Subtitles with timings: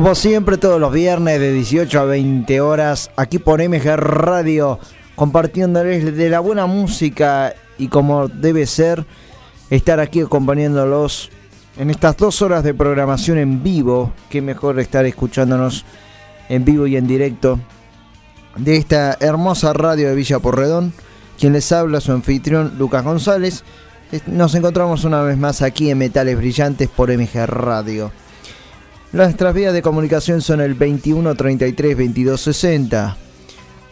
[0.00, 4.78] Como siempre, todos los viernes de 18 a 20 horas, aquí por MG Radio,
[5.14, 9.04] compartiéndoles de la buena música y como debe ser,
[9.68, 11.28] estar aquí acompañándolos
[11.76, 14.14] en estas dos horas de programación en vivo.
[14.30, 15.84] Qué mejor estar escuchándonos
[16.48, 17.60] en vivo y en directo
[18.56, 20.94] de esta hermosa radio de Villa Porredón.
[21.38, 23.64] Quien les habla, su anfitrión Lucas González.
[24.26, 28.10] Nos encontramos una vez más aquí en Metales Brillantes por MG Radio.
[29.12, 33.16] Nuestras vías de comunicación son el 21 33 22 60.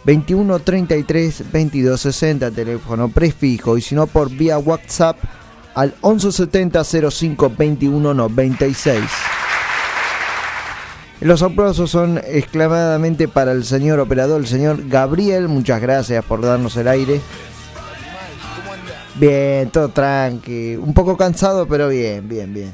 [0.05, 3.77] 21 33 22 60, teléfono prefijo.
[3.77, 5.17] Y si no, por vía WhatsApp
[5.75, 9.01] al 11 70 05 21 96.
[11.19, 15.49] Los aplausos son exclamadamente para el señor operador, el señor Gabriel.
[15.49, 17.19] Muchas gracias por darnos el aire.
[19.15, 20.77] Bien, todo tranqui.
[20.77, 22.73] Un poco cansado, pero bien, bien, bien.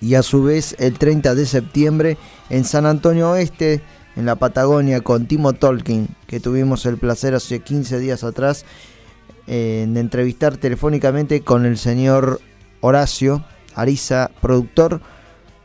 [0.00, 2.16] Y a su vez el 30 de septiembre
[2.50, 3.82] en San Antonio Oeste
[4.16, 8.64] en la Patagonia con Timo Tolkien, que tuvimos el placer hace 15 días atrás
[9.46, 12.40] eh, de entrevistar telefónicamente con el señor
[12.80, 13.44] Horacio
[13.74, 15.00] Ariza, productor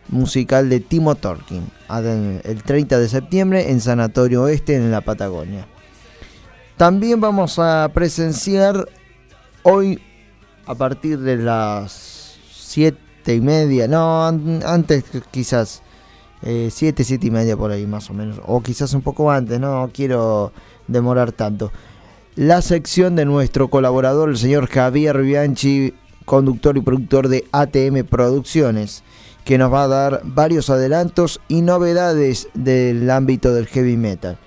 [0.09, 1.69] musical de Timo Tolkien,
[2.43, 5.67] el 30 de septiembre en Sanatorio Oeste en la Patagonia.
[6.77, 8.87] También vamos a presenciar
[9.63, 9.99] hoy
[10.65, 12.97] a partir de las 7
[13.33, 15.81] y media, no, an- antes quizás,
[16.43, 19.89] 7, 7 y media por ahí más o menos, o quizás un poco antes, no
[19.93, 20.51] quiero
[20.87, 21.71] demorar tanto.
[22.35, 25.93] La sección de nuestro colaborador, el señor Javier Bianchi,
[26.25, 29.03] conductor y productor de ATM Producciones,
[29.43, 34.37] que nos va a dar varios adelantos y novedades del ámbito del heavy metal.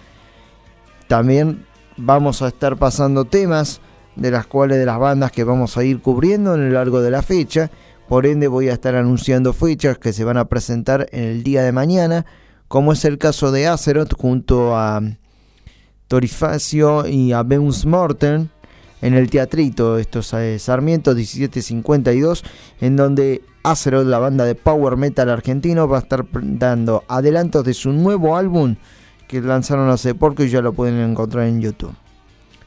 [1.08, 1.66] También
[1.96, 3.80] vamos a estar pasando temas
[4.14, 7.10] de las cuales de las bandas que vamos a ir cubriendo en el largo de
[7.10, 7.70] la fecha.
[8.10, 11.62] Por ende voy a estar anunciando fechas que se van a presentar en el día
[11.62, 12.26] de mañana,
[12.66, 15.00] como es el caso de Azeroth junto a
[16.08, 18.50] Torifacio y a Beus Morten
[19.00, 22.42] en el teatrito, esto es eh, Sarmiento 1752,
[22.80, 27.74] en donde Azeroth, la banda de power metal argentino, va a estar dando adelantos de
[27.74, 28.74] su nuevo álbum
[29.28, 31.94] que lanzaron hace poco y ya lo pueden encontrar en YouTube.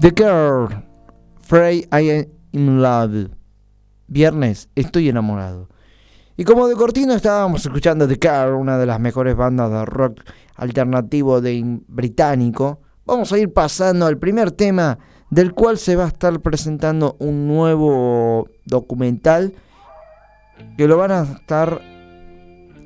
[0.00, 0.70] The Girl,
[1.42, 3.28] Frey I am in love.
[4.08, 5.68] Viernes, estoy enamorado.
[6.38, 10.22] Y como de cortina estábamos escuchando The Girl, una de las mejores bandas de rock
[10.56, 14.98] alternativo de británico, vamos a ir pasando al primer tema
[15.28, 19.52] del cual se va a estar presentando un nuevo documental
[20.78, 21.78] que lo van a estar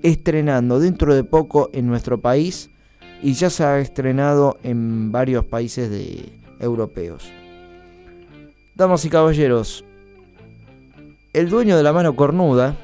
[0.02, 2.70] estrenando dentro de poco en nuestro país
[3.22, 7.24] y ya se ha estrenado en varios países de europeos.
[8.74, 9.84] Damas y caballeros,
[11.32, 12.74] el dueño de la mano cornuda,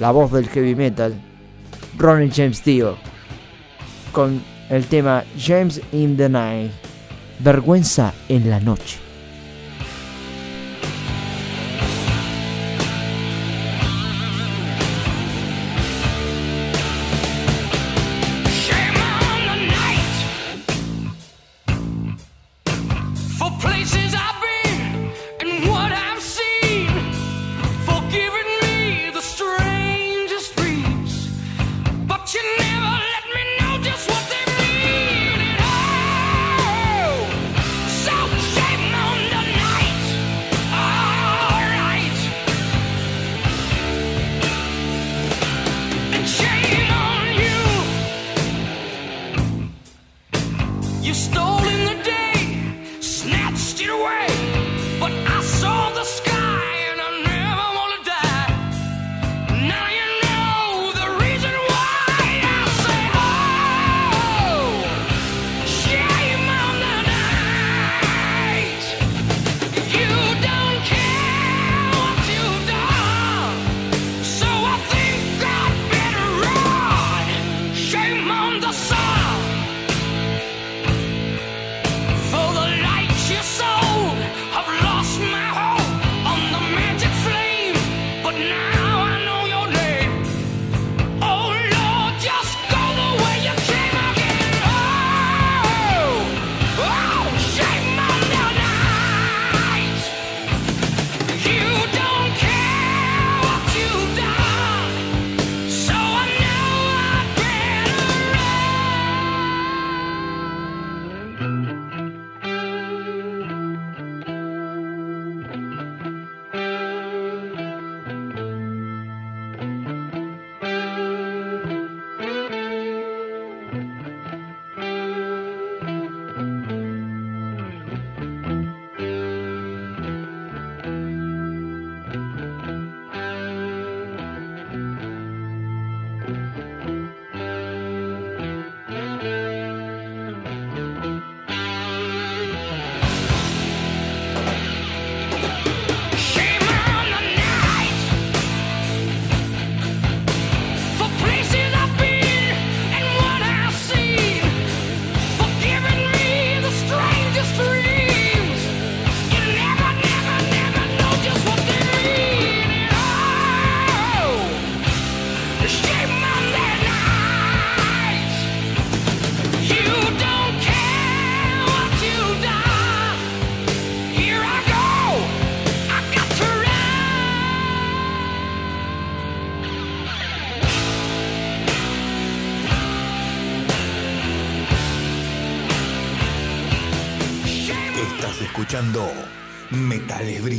[0.00, 1.14] la voz del heavy metal,
[1.98, 2.96] Ronnie James Dio,
[4.12, 6.72] con el tema James in the Night,
[7.40, 9.11] vergüenza en la noche.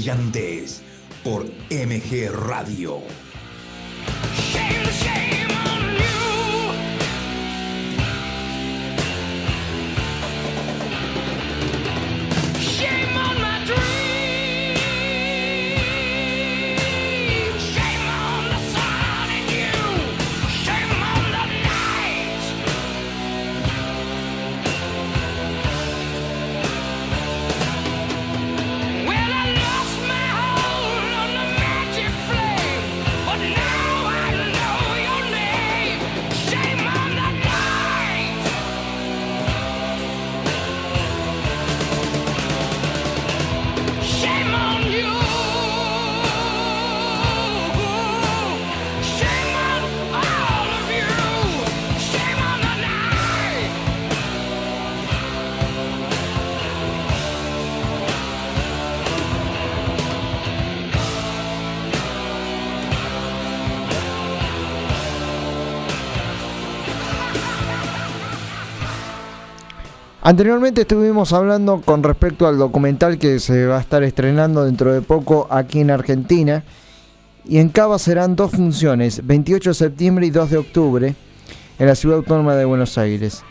[0.03, 0.81] Metales Brillantes
[1.24, 3.12] por MG Radio.
[70.25, 75.01] Anteriormente estuvimos hablando con respecto al documental que se va a estar estrenando dentro de
[75.01, 76.63] poco aquí en Argentina.
[77.43, 81.15] Y en Cava serán dos funciones, 28 de septiembre y 2 de octubre,
[81.77, 83.43] en la ciudad autónoma de Buenos Aires.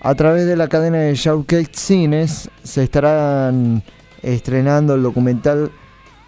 [0.00, 3.84] A través de la cadena de Showcase Cines se estarán
[4.22, 5.70] estrenando el documental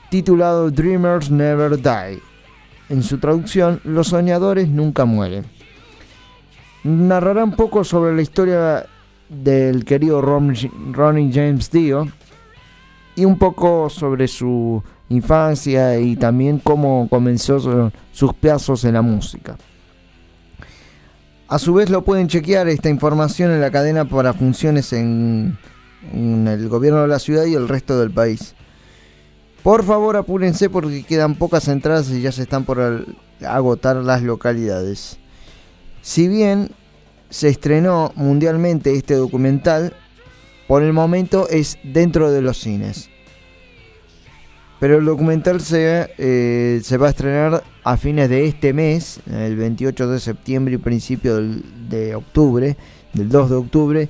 [0.08, 2.22] titulado Dreamers Never Die.
[2.90, 5.44] En su traducción, Los soñadores nunca mueren.
[6.84, 8.86] Narrará un poco sobre la historia
[9.42, 10.54] del querido Ron-
[10.92, 12.08] Ronnie James Dio
[13.16, 19.02] y un poco sobre su infancia y también cómo comenzó su- sus pasos en la
[19.02, 19.56] música.
[21.48, 25.58] A su vez lo pueden chequear esta información en la cadena para funciones en,
[26.12, 28.54] en el gobierno de la ciudad y el resto del país.
[29.62, 33.06] Por favor apúrense porque quedan pocas entradas y ya se están por
[33.46, 35.18] agotar las localidades.
[36.02, 36.70] Si bien
[37.34, 39.92] se estrenó mundialmente este documental,
[40.68, 43.10] por el momento es dentro de los cines.
[44.78, 49.56] Pero el documental se, eh, se va a estrenar a fines de este mes, el
[49.56, 52.76] 28 de septiembre y principio del- de octubre,
[53.12, 54.08] del 2 de octubre,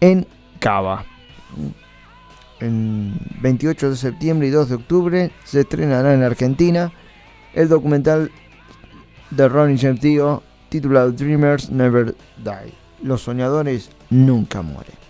[0.00, 0.26] en
[0.58, 1.04] Cava.
[2.58, 6.92] En 28 de septiembre y 2 de octubre se estrenará en Argentina
[7.54, 8.32] el documental
[9.30, 12.72] de Ronnie Dio titulado Dreamers Never Die.
[13.02, 15.07] Los soñadores nunca mueren.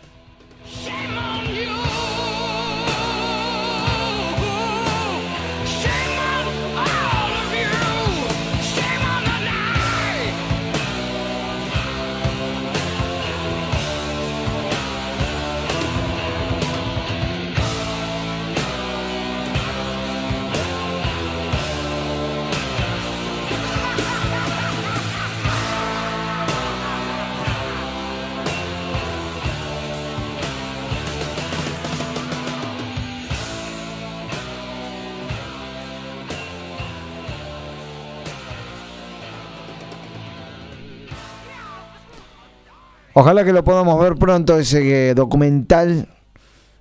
[43.21, 46.07] Ojalá que lo podamos ver pronto, ese eh, documental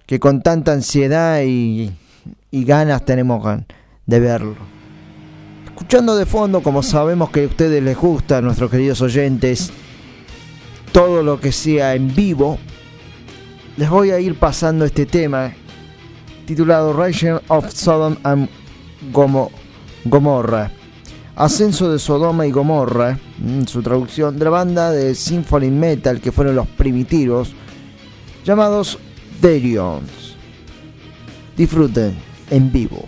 [0.05, 1.91] que con tanta ansiedad y,
[2.51, 3.43] ganas tenemos
[4.05, 4.55] de verlo.
[5.65, 9.71] Escuchando de fondo, como sabemos que a ustedes les gusta, a nuestros queridos oyentes,
[10.91, 12.59] todo lo que sea en vivo,
[13.75, 15.55] les voy a ir pasando este tema
[16.45, 18.47] titulado Rise of Sodom and
[19.11, 19.49] Gomo-
[20.05, 20.69] Gomorra.
[21.37, 26.31] Ascenso de Sodoma y Gomorra, mm, su traducción de la banda de Symphony Metal que
[26.31, 27.53] fueron los primitivos,
[28.43, 28.97] llamados
[29.39, 30.35] Derions.
[31.55, 32.17] Disfruten
[32.49, 33.05] en vivo.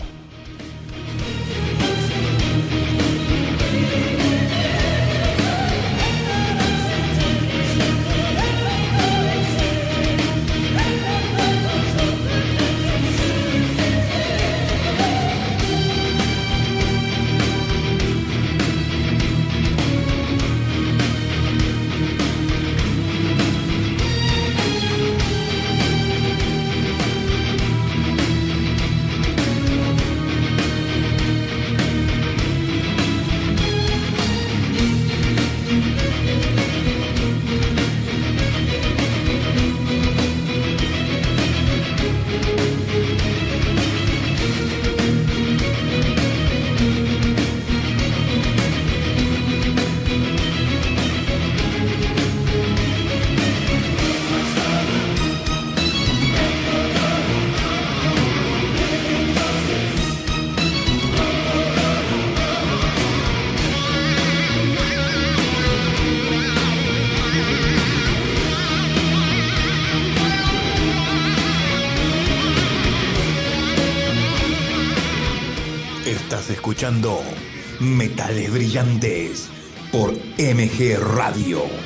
[79.91, 81.78] Por MG Radio.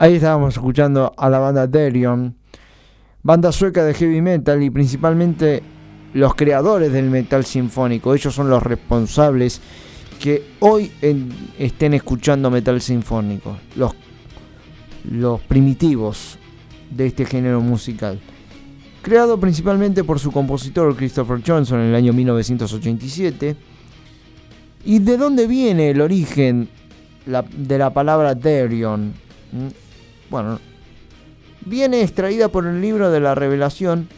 [0.00, 2.36] Ahí estábamos escuchando a la banda Derion,
[3.24, 5.60] banda sueca de heavy metal y principalmente
[6.14, 8.14] los creadores del metal sinfónico.
[8.14, 9.60] Ellos son los responsables
[10.20, 10.92] que hoy
[11.58, 13.92] estén escuchando metal sinfónico, los,
[15.10, 16.38] los primitivos
[16.92, 18.20] de este género musical.
[19.02, 23.56] Creado principalmente por su compositor Christopher Johnson en el año 1987.
[24.84, 26.68] ¿Y de dónde viene el origen
[27.26, 29.12] de la palabra Derion?
[30.30, 30.60] Bueno,
[31.64, 34.08] viene extraída por el libro de la revelación.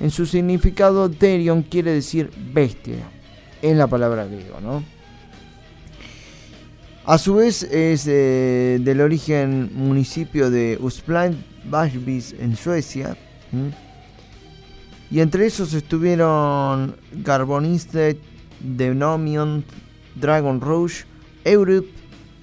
[0.00, 3.10] En su significado, Derion quiere decir bestia,
[3.60, 4.82] en la palabra griego, ¿no?
[7.04, 13.16] A su vez es eh, del origen municipio de Uspland Basbis en Suecia.
[15.10, 18.16] Y entre esos estuvieron Garbonisted,
[18.60, 19.64] Denomion,
[20.14, 21.04] Dragon Rouge,
[21.44, 21.88] Europe,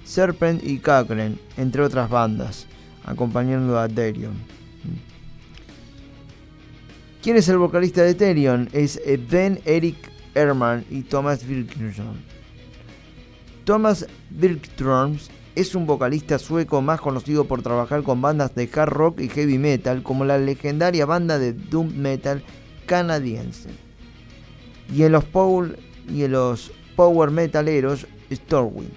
[0.04, 2.66] Serpent y Cochrane, entre otras bandas,
[3.08, 4.36] acompañando a Derion.
[7.22, 8.68] ¿Quién es el vocalista de Therion?
[8.72, 9.96] Es eh, Ben Eric
[10.34, 12.16] Herman y Thomas Wilkinson.
[13.64, 14.06] Thomas
[14.40, 15.18] Wilkinson
[15.54, 19.58] es un vocalista sueco más conocido por trabajar con bandas de hard rock y heavy
[19.58, 22.42] metal como la legendaria banda de doom metal
[22.86, 23.70] canadiense.
[24.94, 28.92] Y en los power, y en los power metaleros Stormwind.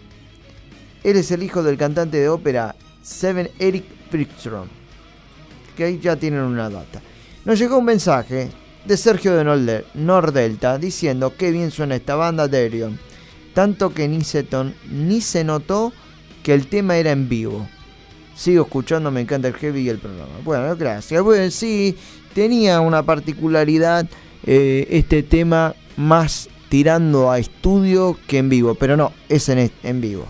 [1.03, 4.67] Él es el hijo del cantante de ópera Seven Eric Frickstrom.
[5.75, 7.01] Que ahí ya tienen una data.
[7.45, 8.49] Nos llegó un mensaje
[8.85, 12.99] de Sergio de Nordelta diciendo que bien suena esta banda Derion.
[13.53, 15.91] Tanto que ni se, ton- ni se notó
[16.43, 17.67] que el tema era en vivo.
[18.35, 20.31] Sigo escuchando, me encanta el heavy y el programa.
[20.43, 21.21] Bueno, gracias.
[21.23, 21.95] Bueno, sí,
[22.33, 24.07] tenía una particularidad
[24.45, 30.01] eh, este tema más tirando a estudio que en vivo, pero no, es en, en
[30.01, 30.25] vivo.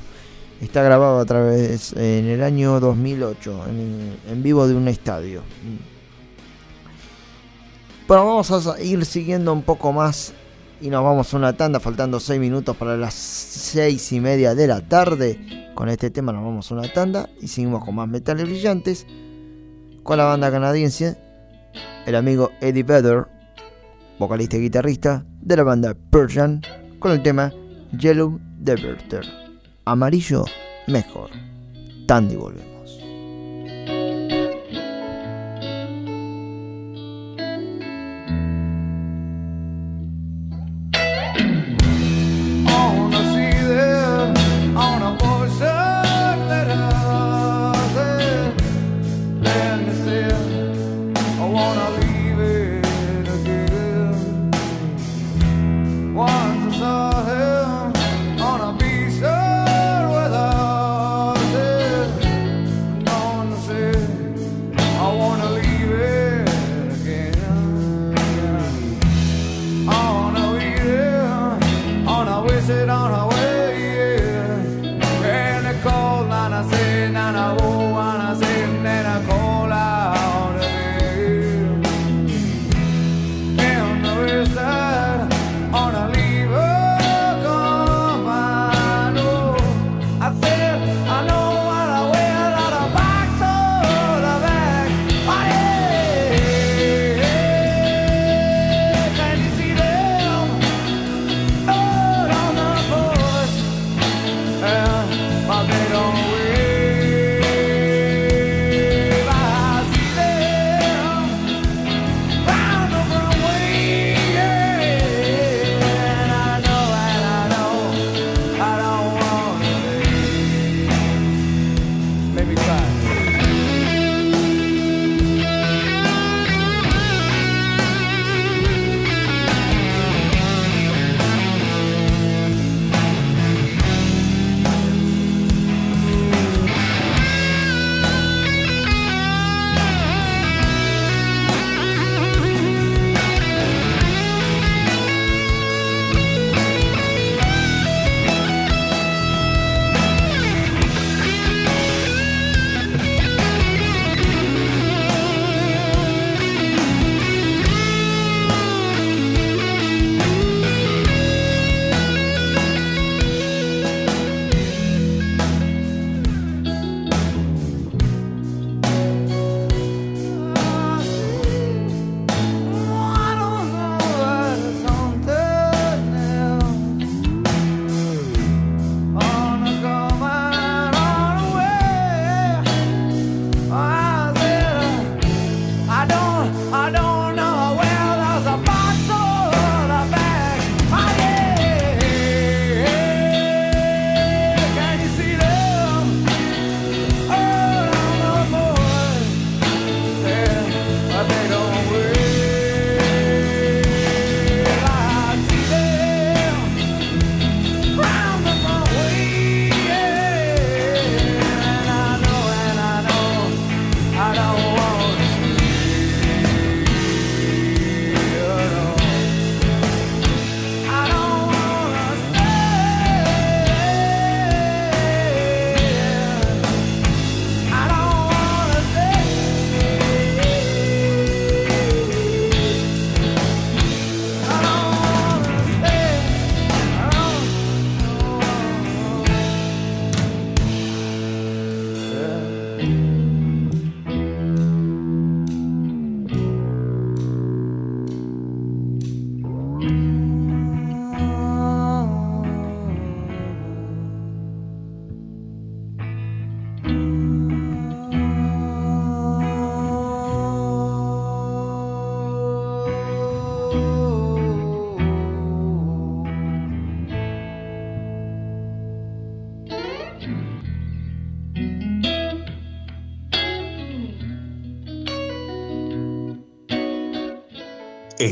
[0.61, 5.41] Está grabado a través en el año 2008, en, en vivo de un estadio.
[8.07, 10.33] Bueno, vamos a ir siguiendo un poco más
[10.79, 14.67] y nos vamos a una tanda, faltando 6 minutos para las 6 y media de
[14.67, 15.71] la tarde.
[15.73, 19.07] Con este tema nos vamos a una tanda y seguimos con más metales brillantes.
[20.03, 21.17] Con la banda canadiense,
[22.05, 23.27] el amigo Eddie Vedder,
[24.19, 26.61] vocalista y guitarrista de la banda Persian,
[26.99, 27.53] con el tema
[27.97, 29.50] Yellow Diverter.
[29.85, 30.45] Amarillo
[30.87, 31.31] mejor.
[32.05, 32.70] Tanda y volvemos.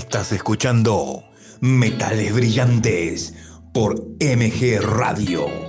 [0.09, 1.23] Estás escuchando
[1.61, 3.35] Metales Brillantes
[3.71, 5.68] por MG Radio.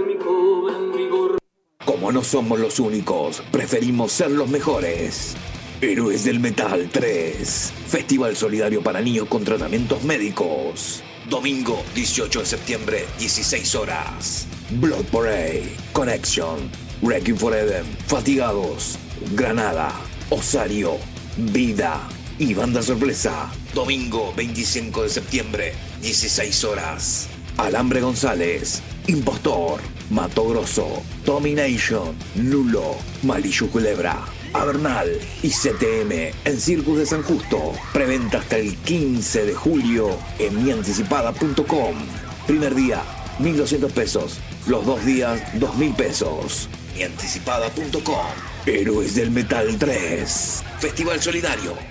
[1.85, 5.35] Como no somos los únicos, preferimos ser los mejores.
[5.81, 7.73] Héroes del Metal 3.
[7.87, 11.01] Festival solidario para niños con tratamientos médicos.
[11.27, 14.47] Domingo 18 de septiembre, 16 horas.
[14.79, 16.69] Blood Parade, Connection,
[17.01, 18.99] Wrecking for Eden, Fatigados,
[19.33, 19.91] Granada,
[20.29, 20.97] Osario,
[21.35, 23.51] Vida y Banda Sorpresa.
[23.73, 27.27] Domingo 25 de septiembre, 16 horas.
[27.57, 35.09] Alambre González, Impostor, Mato Grosso, Domination, Lulo, Malillo Culebra, Avernal
[35.41, 37.71] y CTM en Circus de San Justo.
[37.93, 41.95] Preventa hasta el 15 de julio en mianticipada.com.
[42.45, 43.01] Primer día,
[43.39, 44.39] 1.200 pesos.
[44.67, 46.67] Los dos días, 2.000 pesos.
[46.95, 48.27] Mianticipada.com.
[48.65, 50.63] Héroes del Metal 3.
[50.79, 51.90] Festival Solidario.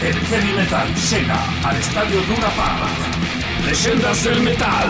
[0.01, 3.42] El heavy metal llega al estadio Luna Park.
[3.65, 4.89] Leyendas del metal,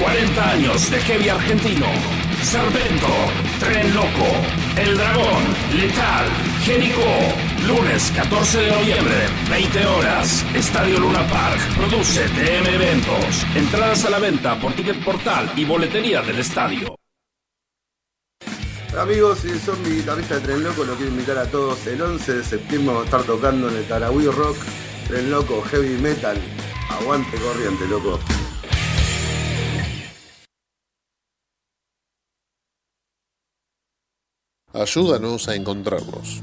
[0.00, 1.86] 40 años de heavy argentino.
[2.42, 3.06] Servento,
[3.60, 4.26] Tren Loco,
[4.76, 5.42] El Dragón,
[5.74, 6.26] Letal,
[6.62, 7.02] Génico.
[7.66, 9.14] Lunes 14 de noviembre,
[9.50, 11.60] 20 horas, Estadio Luna Park.
[11.76, 13.44] Produce TM Eventos.
[13.54, 16.96] Entradas a la venta por Ticket Portal y boletería del estadio.
[18.98, 21.86] Amigos, si son mi guitarrista de Tren Loco, lo quiero invitar a todos.
[21.86, 24.56] El 11 de septiembre vamos a estar tocando en el Tarahui Rock,
[25.08, 26.38] Tren Loco, Heavy Metal.
[27.00, 28.20] Aguante corriente, loco.
[34.72, 36.42] Ayúdanos a encontrarlos.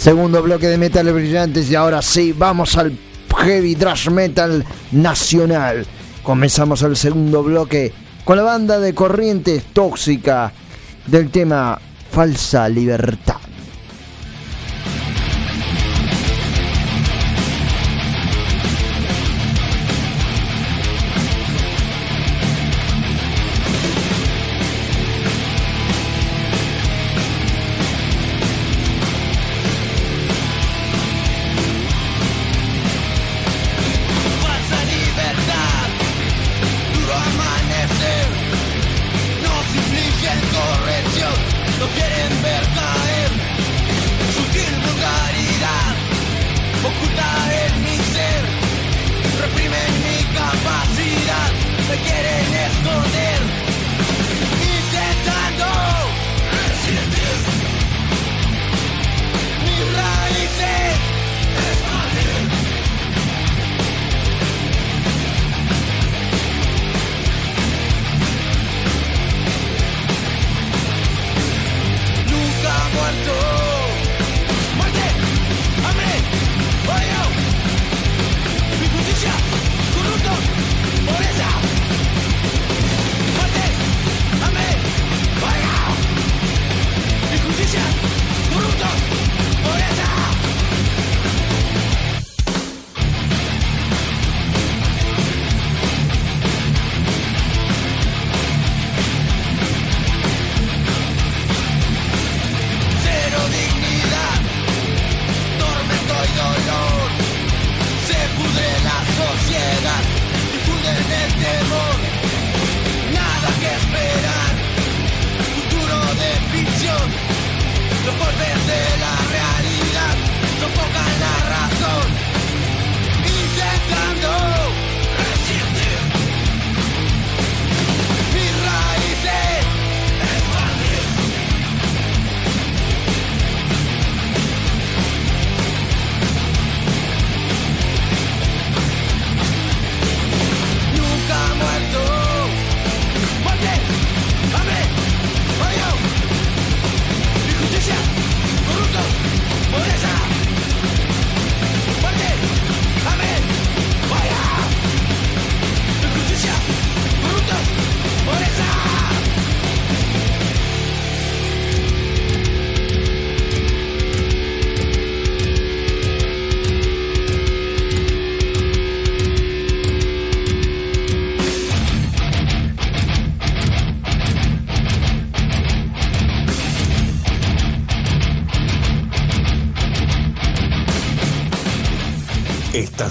[0.00, 2.96] Segundo bloque de metales brillantes y ahora sí, vamos al
[3.36, 5.86] heavy thrash metal nacional.
[6.22, 7.92] Comenzamos el segundo bloque
[8.24, 10.54] con la banda de corrientes tóxica
[11.06, 11.78] del tema
[12.10, 13.49] Falsa Libertad.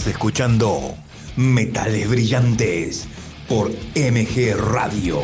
[0.08, 0.96] Escuchando
[1.36, 3.08] Metales Brillantes
[3.48, 5.22] por MG Radio.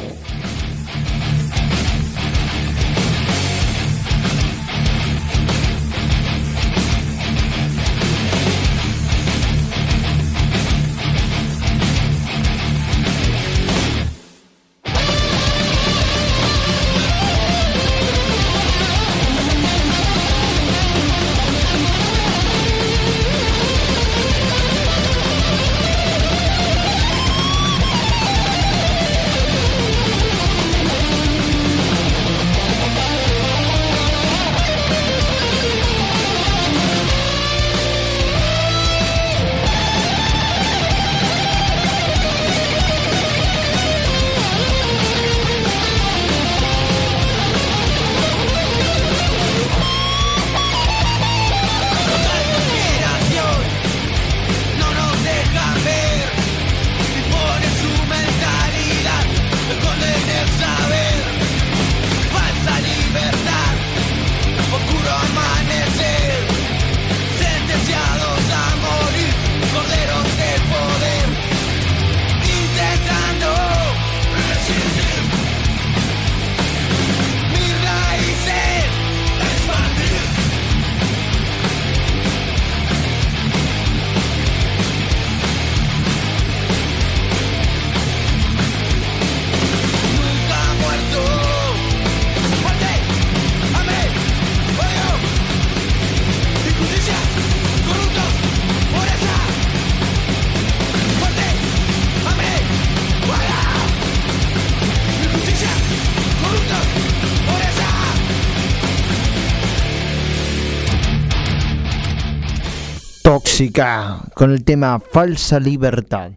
[114.33, 116.31] Con el tema Falsa Libertad.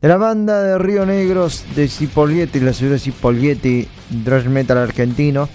[0.00, 3.86] De la banda de Río Negros de Cipolietti, la ciudad de Cipolietti,
[4.24, 5.48] thrash metal argentino,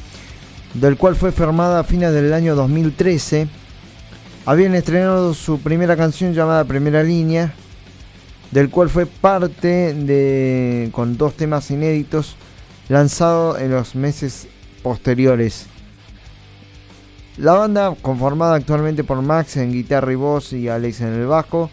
[0.74, 3.50] del cual fue formada a fines del año 2013.
[4.46, 7.54] Habían estrenado su primera canción llamada Primera Línea,
[8.52, 12.38] del cual fue parte de con dos temas inéditos
[12.88, 14.48] lanzado en los meses
[14.82, 15.68] posteriores.
[17.38, 21.72] La banda, conformada actualmente por Max en guitarra y voz y Alex en el bajo,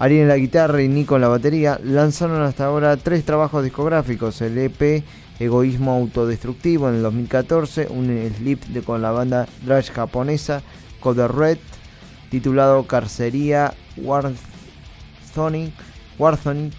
[0.00, 4.40] Ari en la guitarra y Nico en la batería, lanzaron hasta ahora tres trabajos discográficos:
[4.40, 5.04] el EP
[5.38, 10.60] Egoísmo Autodestructivo en el 2014, un slip de, con la banda thrash japonesa
[10.98, 11.58] Code Red,
[12.30, 15.72] titulado Carcería Warzone,
[16.18, 16.72] Warzone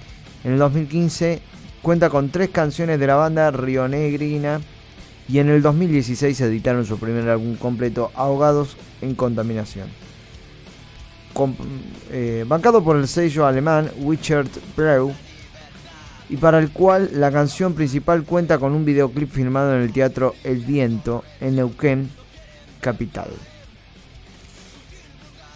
[0.43, 1.41] en el 2015,
[1.81, 4.59] cuenta con tres canciones de la banda Río Negrina
[5.27, 9.89] y en el 2016 editaron su primer álbum completo Ahogados en Contaminación.
[12.11, 15.11] Eh, bancado por el sello alemán Wichert Breu
[16.29, 20.33] y para el cual la canción principal cuenta con un videoclip filmado en el teatro
[20.43, 22.09] El Viento en Neuquén,
[22.79, 23.29] capital.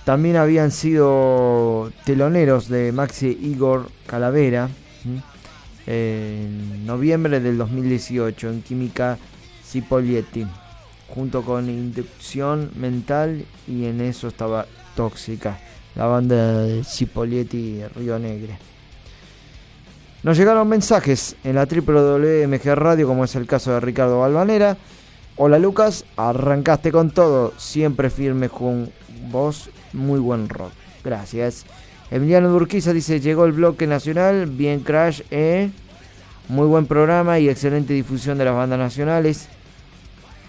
[0.04, 4.70] También habían sido teloneros de Maxi Igor Calavera
[5.86, 9.18] en noviembre del 2018 en Química
[9.70, 10.48] Cipolietti,
[11.14, 14.66] junto con Inducción Mental y en eso estaba
[14.96, 15.60] Tóxica,
[15.96, 18.58] la banda de Cipolietti Río Negre.
[20.24, 24.76] Nos llegaron mensajes en la www.mg Radio, como es el caso de Ricardo Balvanera.
[25.38, 28.90] Hola Lucas, arrancaste con todo, siempre firme con
[29.30, 30.72] vos, muy buen rock.
[31.04, 31.66] Gracias.
[32.10, 35.70] Emiliano Durquiza dice, llegó el bloque nacional, bien Crash, eh.
[36.48, 39.48] Muy buen programa y excelente difusión de las bandas nacionales.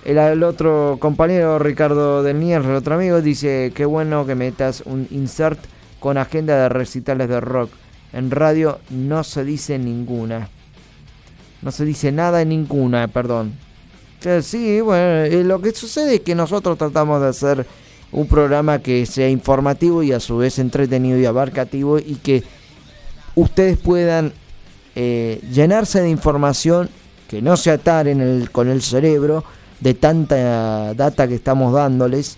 [0.04, 5.58] El, otro compañero, Ricardo Del Nier, otro amigo, dice, qué bueno que metas un insert
[5.98, 7.70] con agenda de recitales de rock.
[8.12, 10.48] En radio no se dice ninguna.
[11.62, 13.52] No se dice nada en ninguna, perdón.
[14.24, 17.66] Eh, Sí, bueno, eh, lo que sucede es que nosotros tratamos de hacer
[18.12, 22.42] un programa que sea informativo y a su vez entretenido y abarcativo y que
[23.34, 24.32] ustedes puedan
[24.96, 26.88] eh, llenarse de información
[27.28, 29.44] que no se ataren con el cerebro
[29.80, 32.36] de tanta data que estamos dándoles,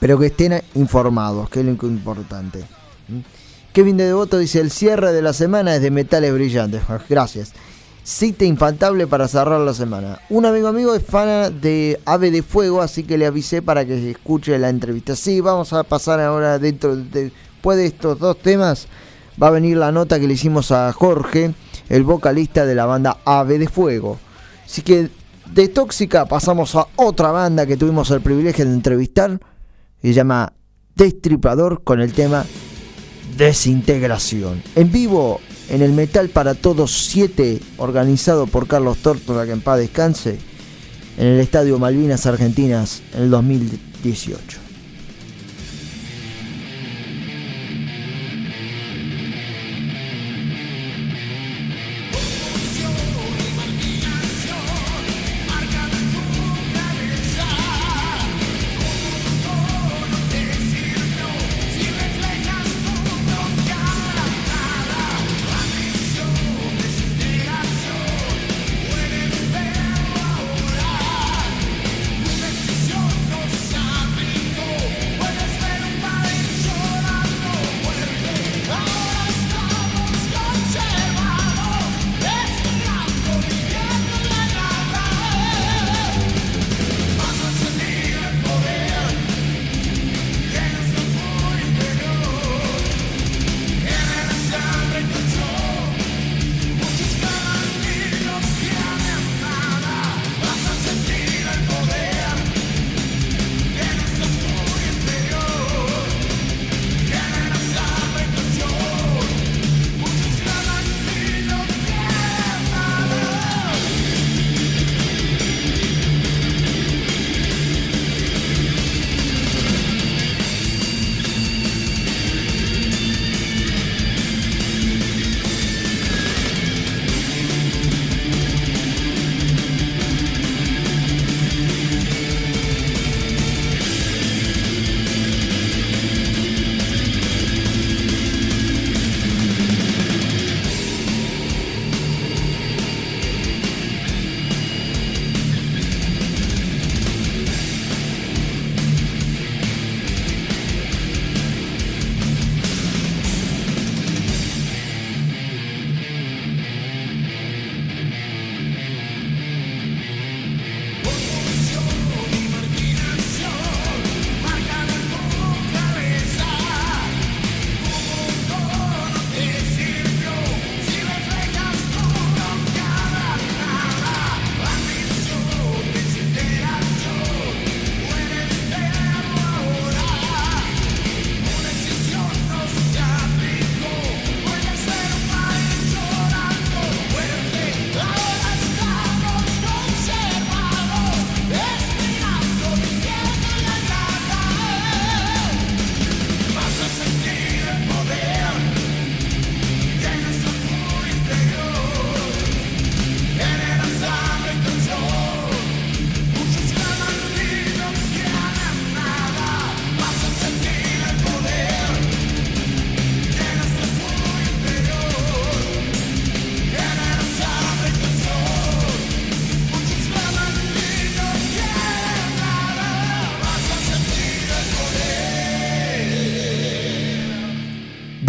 [0.00, 2.60] pero que estén informados, que es lo importante.
[3.08, 3.20] ¿Mm?
[3.72, 6.82] Kevin de Devoto dice, el cierre de la semana es de metales brillantes.
[7.08, 7.52] Gracias.
[8.02, 10.18] Cita infaltable para cerrar la semana.
[10.30, 14.10] Un amigo amigo es fan de Ave de Fuego, así que le avisé para que
[14.10, 15.14] escuche la entrevista.
[15.14, 18.88] Sí, vamos a pasar ahora dentro de, después de estos dos temas.
[19.40, 21.52] Va a venir la nota que le hicimos a Jorge,
[21.88, 24.18] el vocalista de la banda Ave de Fuego.
[24.64, 25.10] Así que
[25.54, 29.40] de Tóxica pasamos a otra banda que tuvimos el privilegio de entrevistar.
[30.02, 30.52] Se llama
[30.94, 32.44] Destripador con el tema
[33.36, 34.62] Desintegración.
[34.74, 39.78] En vivo en el Metal para Todos 7, organizado por Carlos Tortora, que en paz
[39.78, 40.38] descanse,
[41.16, 44.67] en el Estadio Malvinas Argentinas en el 2018.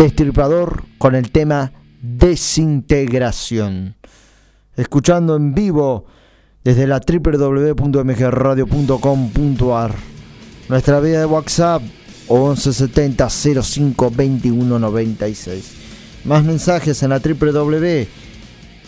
[0.10, 3.96] Destripador con el tema Desintegración.
[4.76, 6.06] Escuchando en vivo
[6.64, 9.96] desde la www.mgradio.com.ar.
[10.68, 11.84] Nuestra vía de WhatsApp
[12.28, 15.74] 1170 05 21 96.
[16.26, 18.08] Más mensajes en la www.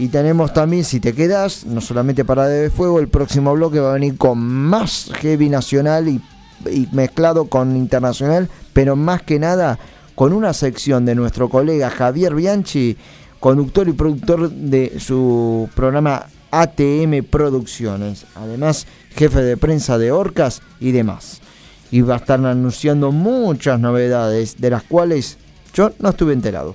[0.00, 3.90] Y tenemos también, si te quedas, no solamente para de Fuego, el próximo bloque va
[3.90, 6.22] a venir con más heavy nacional y,
[6.70, 9.78] y mezclado con internacional, pero más que nada
[10.14, 12.96] con una sección de nuestro colega Javier Bianchi,
[13.40, 20.92] conductor y productor de su programa ATM Producciones, además jefe de prensa de Orcas y
[20.92, 21.42] demás.
[21.90, 25.36] Y va a estar anunciando muchas novedades, de las cuales
[25.74, 26.74] yo no estuve enterado.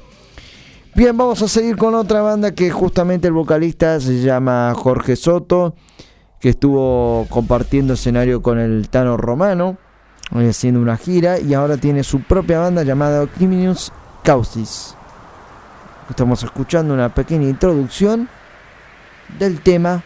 [0.96, 5.76] Bien, vamos a seguir con otra banda que justamente el vocalista se llama Jorge Soto,
[6.40, 9.76] que estuvo compartiendo escenario con el Tano Romano,
[10.34, 13.92] eh, haciendo una gira, y ahora tiene su propia banda llamada Octimius
[14.24, 14.96] Causis.
[16.10, 18.30] Estamos escuchando una pequeña introducción
[19.38, 20.02] del tema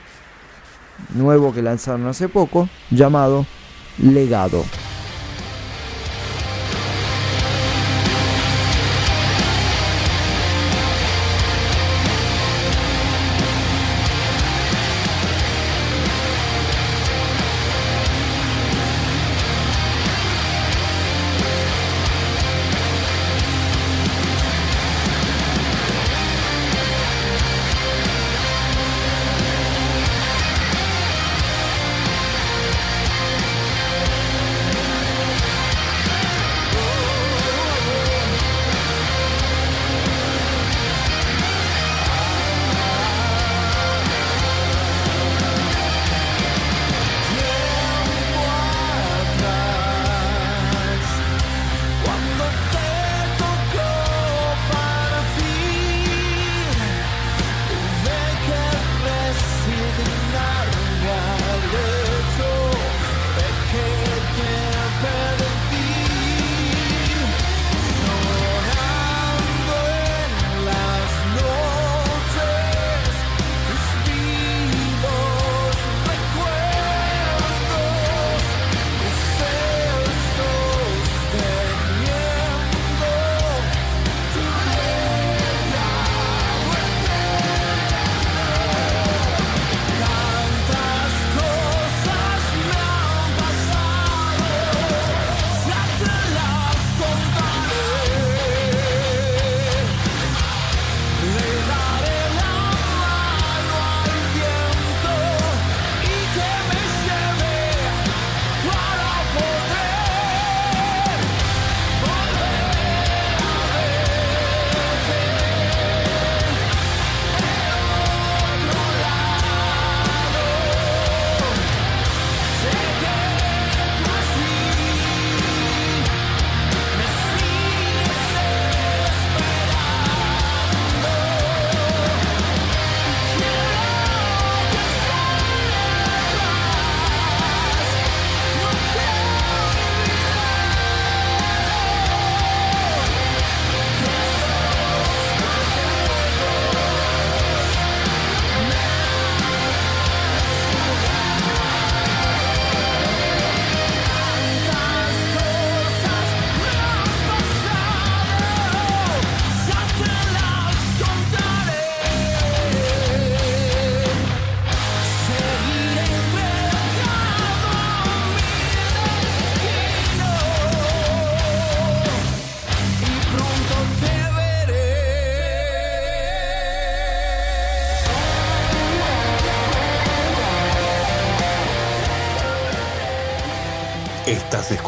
[1.14, 3.46] nuevo que lanzaron hace poco llamado
[4.00, 4.64] Legado.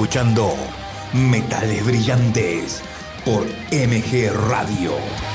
[0.01, 0.55] Escuchando
[1.13, 2.81] Metales Brillantes
[3.23, 5.30] por MG Radio.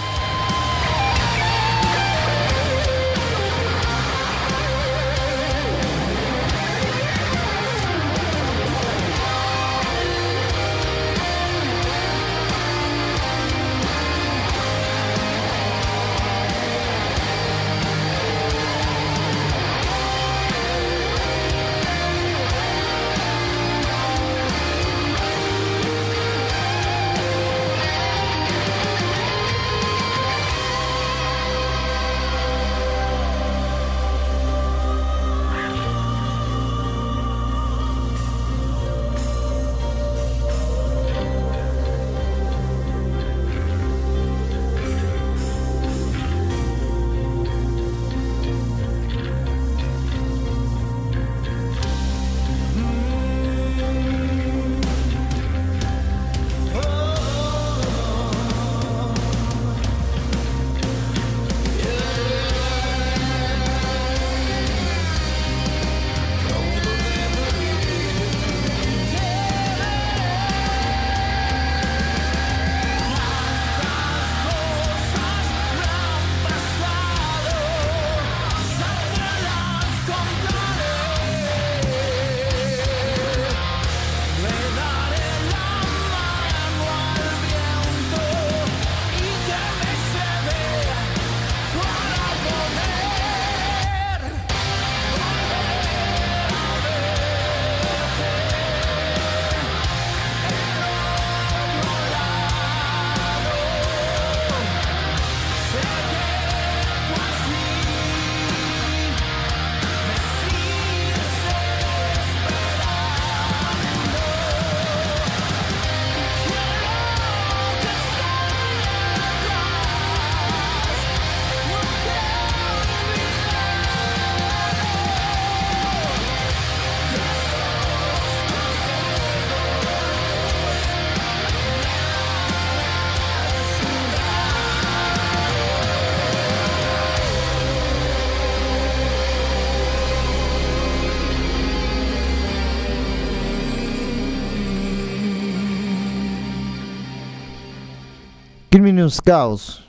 [148.86, 149.84] Criminus Chaos,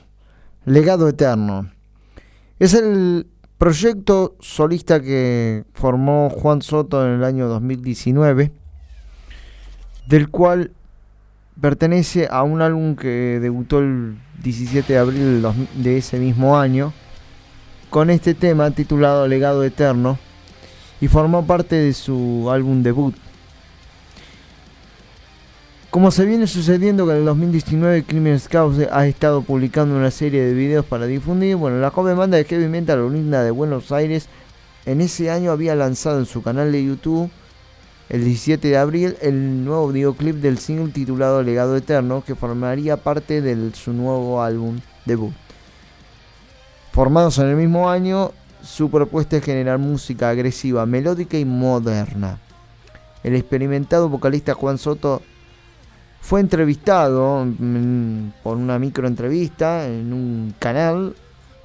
[0.64, 1.70] Legado Eterno.
[2.58, 8.50] Es el proyecto solista que formó Juan Soto en el año 2019,
[10.08, 10.72] del cual
[11.60, 15.46] pertenece a un álbum que debutó el 17 de abril
[15.76, 16.92] de ese mismo año,
[17.90, 20.18] con este tema titulado Legado Eterno,
[21.00, 23.14] y formó parte de su álbum debut.
[25.90, 30.42] Como se viene sucediendo que en el 2019 Criminal Scouts ha estado publicando una serie
[30.42, 34.28] de videos para difundir, bueno, la joven banda de heavy metal oriunda de Buenos Aires
[34.84, 37.30] en ese año había lanzado en su canal de YouTube
[38.10, 43.40] el 17 de abril el nuevo videoclip del single titulado Legado Eterno que formaría parte
[43.40, 45.32] de su nuevo álbum debut.
[46.92, 48.32] Formados en el mismo año,
[48.62, 52.40] su propuesta es generar música agresiva, melódica y moderna.
[53.24, 55.22] El experimentado vocalista Juan Soto
[56.20, 57.46] fue entrevistado
[58.42, 61.14] por una microentrevista en un canal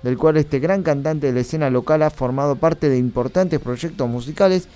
[0.04, 4.08] del cual este gran cantante de la escena local ha formado parte de importantes proyectos
[4.08, 4.68] musicales,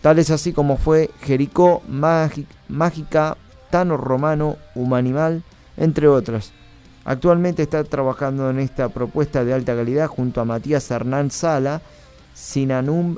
[0.00, 3.36] tales así como fue Jericó, Mágica,
[3.70, 5.42] Tano Romano, Humanimal,
[5.76, 6.52] entre otras.
[7.04, 11.82] Actualmente está trabajando en esta propuesta de alta calidad junto a Matías Hernán Sala,
[12.34, 13.16] Sinanum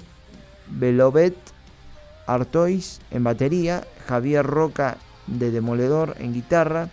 [0.69, 1.37] Belovet,
[2.27, 4.97] Artois en batería, Javier Roca
[5.27, 6.89] de Demoledor en guitarra,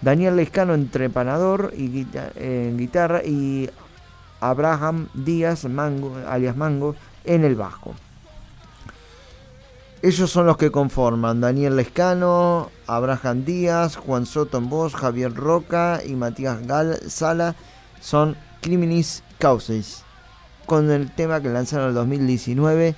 [0.00, 3.70] Daniel Lescano en trepanador y en guitarra y
[4.40, 7.94] Abraham Díaz Mango, alias Mango en el bajo.
[10.02, 16.00] Ellos son los que conforman Daniel Lescano, Abraham Díaz, Juan Soto en voz, Javier Roca
[16.04, 17.54] y Matías Gal Sala
[18.00, 20.02] son Criminis Causes
[20.66, 22.96] con el tema que lanzaron en el 2019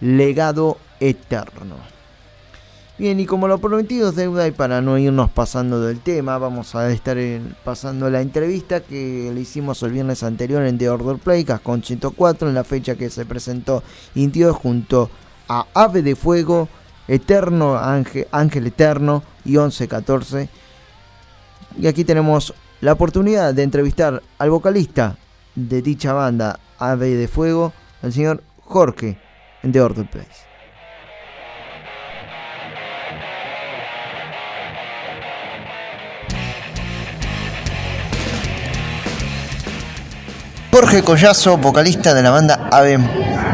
[0.00, 1.76] Legado Eterno.
[2.96, 6.76] Bien, y como lo prometido es deuda y para no irnos pasando del tema, vamos
[6.76, 7.18] a estar
[7.64, 12.48] pasando la entrevista que le hicimos el viernes anterior en The Order Play, con 104,
[12.48, 13.82] en la fecha que se presentó
[14.14, 15.10] Indios junto
[15.48, 16.68] a Ave de Fuego,
[17.08, 20.48] Eterno Ángel, Ángel Eterno y 1114.
[21.76, 25.18] Y aquí tenemos la oportunidad de entrevistar al vocalista
[25.56, 27.72] de dicha banda, Ave de Fuego,
[28.04, 29.18] el señor Jorge,
[29.64, 30.53] en The Order Place.
[40.74, 42.98] Jorge Collazo, vocalista de la banda Ave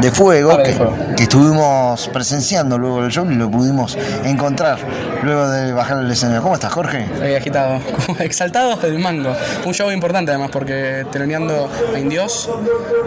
[0.01, 0.97] de Fuego, Ave de que, Fuego.
[1.15, 4.79] que estuvimos presenciando luego del show y lo pudimos encontrar
[5.21, 6.41] luego de bajar el escenario.
[6.41, 7.03] ¿Cómo estás, Jorge?
[7.03, 7.79] Estoy agitado,
[8.19, 9.35] exaltado del mango.
[9.63, 12.49] Un show importante además porque teloneando a Indios,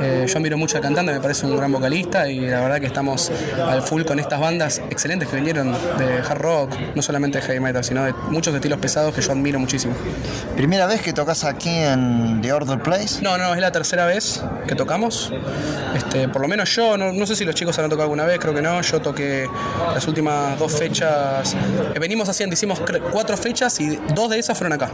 [0.01, 2.87] eh, yo admiro mucho al cantante, me parece un gran vocalista y la verdad que
[2.87, 3.33] estamos
[3.69, 7.59] al full con estas bandas excelentes que vinieron de hard rock, no solamente de heavy
[7.59, 9.95] metal, sino de muchos estilos pesados que yo admiro muchísimo.
[10.55, 13.21] ¿Primera vez que tocas aquí en The Order Place?
[13.21, 15.33] No, no, es la tercera vez que tocamos.
[15.95, 18.39] Este, por lo menos yo, no, no sé si los chicos han tocado alguna vez,
[18.39, 18.81] creo que no.
[18.83, 19.49] Yo toqué
[19.95, 21.55] las últimas dos fechas.
[21.95, 22.81] eh, venimos haciendo, hicimos
[23.13, 24.91] cuatro fechas y dos de esas fueron acá.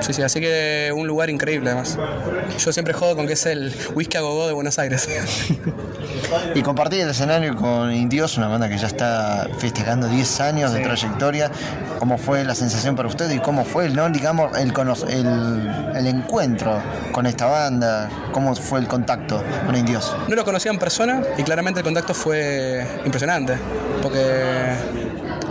[0.00, 1.98] Sí, sí, así que un lugar increíble además.
[2.58, 5.08] Yo siempre jodo con que es el whisky a gogo de Buenos Aires.
[6.54, 10.80] Y compartir el escenario con Indios, una banda que ya está festejando 10 años de
[10.80, 11.50] trayectoria.
[11.98, 14.72] ¿Cómo fue la sensación para usted y cómo fue, no, digamos, el,
[15.08, 16.80] el, el encuentro
[17.12, 18.08] con esta banda?
[18.32, 20.14] ¿Cómo fue el contacto con Indios?
[20.28, 23.54] No lo conocía en persona y claramente el contacto fue impresionante,
[24.02, 24.72] porque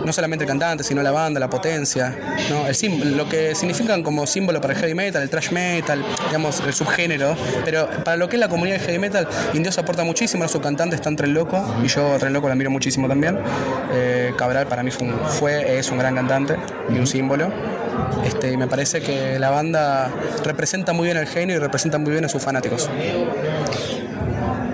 [0.04, 2.16] no solamente el cantante, sino la banda, la potencia,
[3.04, 7.36] lo que significan como símbolo para el heavy metal, el thrash metal, digamos, el subgénero,
[7.66, 10.96] pero para lo que es la comunidad de heavy metal, Indios aporta muchísimo, su cantante
[10.96, 13.38] está en Tren Loco, y yo Tren Loco la miro muchísimo también.
[13.92, 16.56] Eh, Cabral para mí fue, un- fue, es un gran cantante
[16.88, 17.50] y un símbolo.
[18.24, 20.10] Este, y me parece que la banda
[20.44, 22.88] representa muy bien el genio y representa muy bien a sus fanáticos.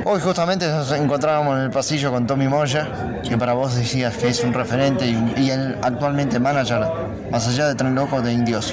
[0.05, 4.29] Hoy justamente nos encontrábamos en el pasillo con Tommy Moya, que para vos decías que
[4.29, 6.87] es un referente y, y él actualmente manager,
[7.31, 8.73] más allá de Tren Loco, de Indios.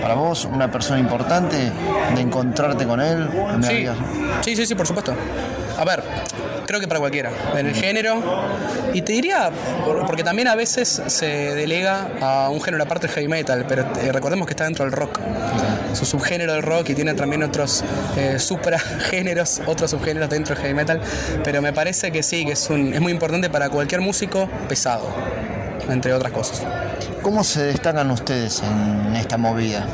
[0.00, 1.56] Para vos, una persona importante
[2.14, 3.28] de encontrarte con él.
[4.42, 5.14] sí, sí, sí, por supuesto.
[5.80, 6.02] A ver,
[6.66, 8.22] creo que para cualquiera, en el género.
[8.92, 9.50] Y te diría,
[9.84, 13.82] por- porque también a veces se delega a un género aparte del heavy metal, pero
[14.00, 15.18] eh, recordemos que está dentro del rock.
[15.94, 17.82] Su subgénero del rock y tiene también otros
[18.16, 21.00] eh, supragéneros, otros subgéneros dentro del heavy metal.
[21.42, 25.08] Pero me parece que sí, que es, un, es muy importante para cualquier músico pesado,
[25.88, 26.62] entre otras cosas.
[27.22, 29.86] ¿Cómo se destacan ustedes en esta movida?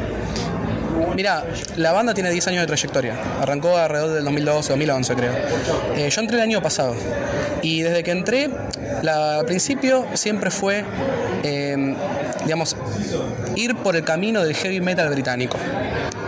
[1.16, 1.44] Mira,
[1.76, 3.16] la banda tiene 10 años de trayectoria.
[3.40, 5.32] Arrancó alrededor del 2012, 2011 creo.
[5.96, 6.94] Eh, yo entré el año pasado.
[7.62, 8.50] Y desde que entré
[9.02, 10.84] La, al principio siempre fue,
[11.42, 11.94] eh,
[12.44, 12.76] digamos,
[13.54, 15.56] ir por el camino del heavy metal británico.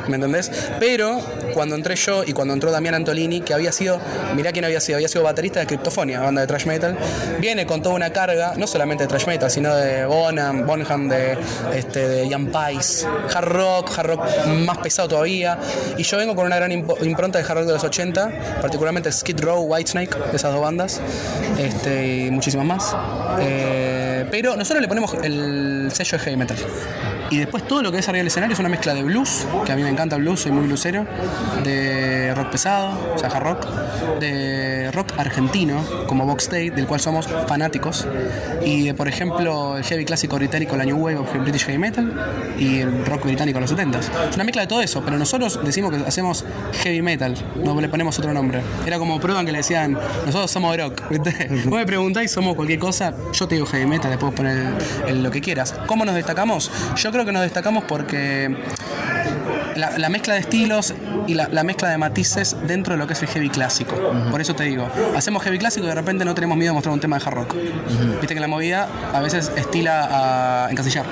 [0.09, 0.51] ¿Me entendés?
[0.81, 1.21] Pero
[1.55, 4.01] cuando entré yo y cuando entró Damián Antolini, que había sido,
[4.35, 6.97] mirá quién había sido, había sido baterista de Cryptofonia, banda de thrash metal,
[7.41, 11.37] viene con toda una carga, no solamente de thrash metal, sino de Bonham, Bonham, de,
[11.75, 15.59] este, de Ian hard rock, hard rock más pesado todavía.
[15.97, 19.41] Y yo vengo con una gran impronta de hard rock de los 80, particularmente Skid
[19.41, 21.01] Row, Whitesnake, esas dos bandas,
[21.59, 22.97] este, y muchísimas más.
[23.41, 26.57] Eh, pero nosotros le ponemos el sello de heavy metal.
[27.31, 29.73] Y después todo lo que es arriba del escenario es una mezcla de blues, que
[29.73, 31.07] a mí me encanta el blues, soy muy bluesero,
[31.65, 33.67] de rock pesado, o sea, hard rock,
[34.21, 38.07] de rock argentino, como Box Day, del cual somos fanáticos,
[38.65, 42.13] y de, por ejemplo, el heavy clásico británico, la New Wave of British Heavy Metal,
[42.59, 45.61] y el rock británico de los 70 Es una mezcla de todo eso, pero nosotros
[45.65, 46.45] decimos que hacemos
[46.83, 48.61] heavy metal, no le ponemos otro nombre.
[48.87, 51.49] Era como prueban que le decían, nosotros somos rock, ¿viste?
[51.67, 54.57] Vos me preguntáis, somos cualquier cosa, yo te digo heavy metal, puedo poner
[55.07, 55.75] el- el- lo que quieras.
[55.87, 56.71] ¿Cómo nos destacamos?
[56.97, 58.57] Yo creo que nos destacamos porque
[59.77, 60.95] la, la mezcla de estilos
[61.27, 63.95] y la, la mezcla de matices dentro de lo que es el heavy clásico.
[64.31, 66.93] Por eso te digo, hacemos heavy clásico y de repente no tenemos miedo de mostrar
[66.93, 67.55] un tema de hard rock.
[68.21, 71.05] Viste que la movida a veces estila a encasillar.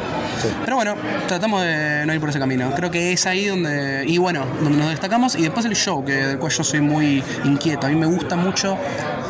[0.65, 0.95] Pero bueno,
[1.29, 2.73] tratamos de no ir por ese camino.
[2.75, 5.35] Creo que es ahí donde, y bueno, donde nos destacamos.
[5.37, 7.87] Y después el show, que del cual yo soy muy inquieto.
[7.87, 8.77] A mí me gusta mucho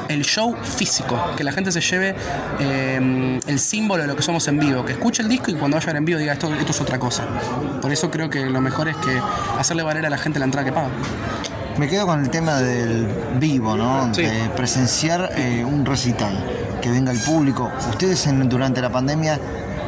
[0.08, 2.14] el show físico, que la gente se lleve
[2.60, 5.76] eh, el símbolo de lo que somos en vivo, que escuche el disco y cuando
[5.76, 7.24] vaya a ver en vivo diga esto, esto es otra cosa.
[7.80, 9.20] Por eso creo que lo mejor es que
[9.58, 10.88] hacerle valer a la gente la entrada que paga.
[11.78, 13.06] Me quedo con el tema del
[13.38, 14.12] vivo, ¿no?
[14.14, 14.22] Sí.
[14.22, 16.32] De presenciar eh, un recital,
[16.80, 17.70] que venga el público.
[17.90, 19.38] Ustedes en- durante la pandemia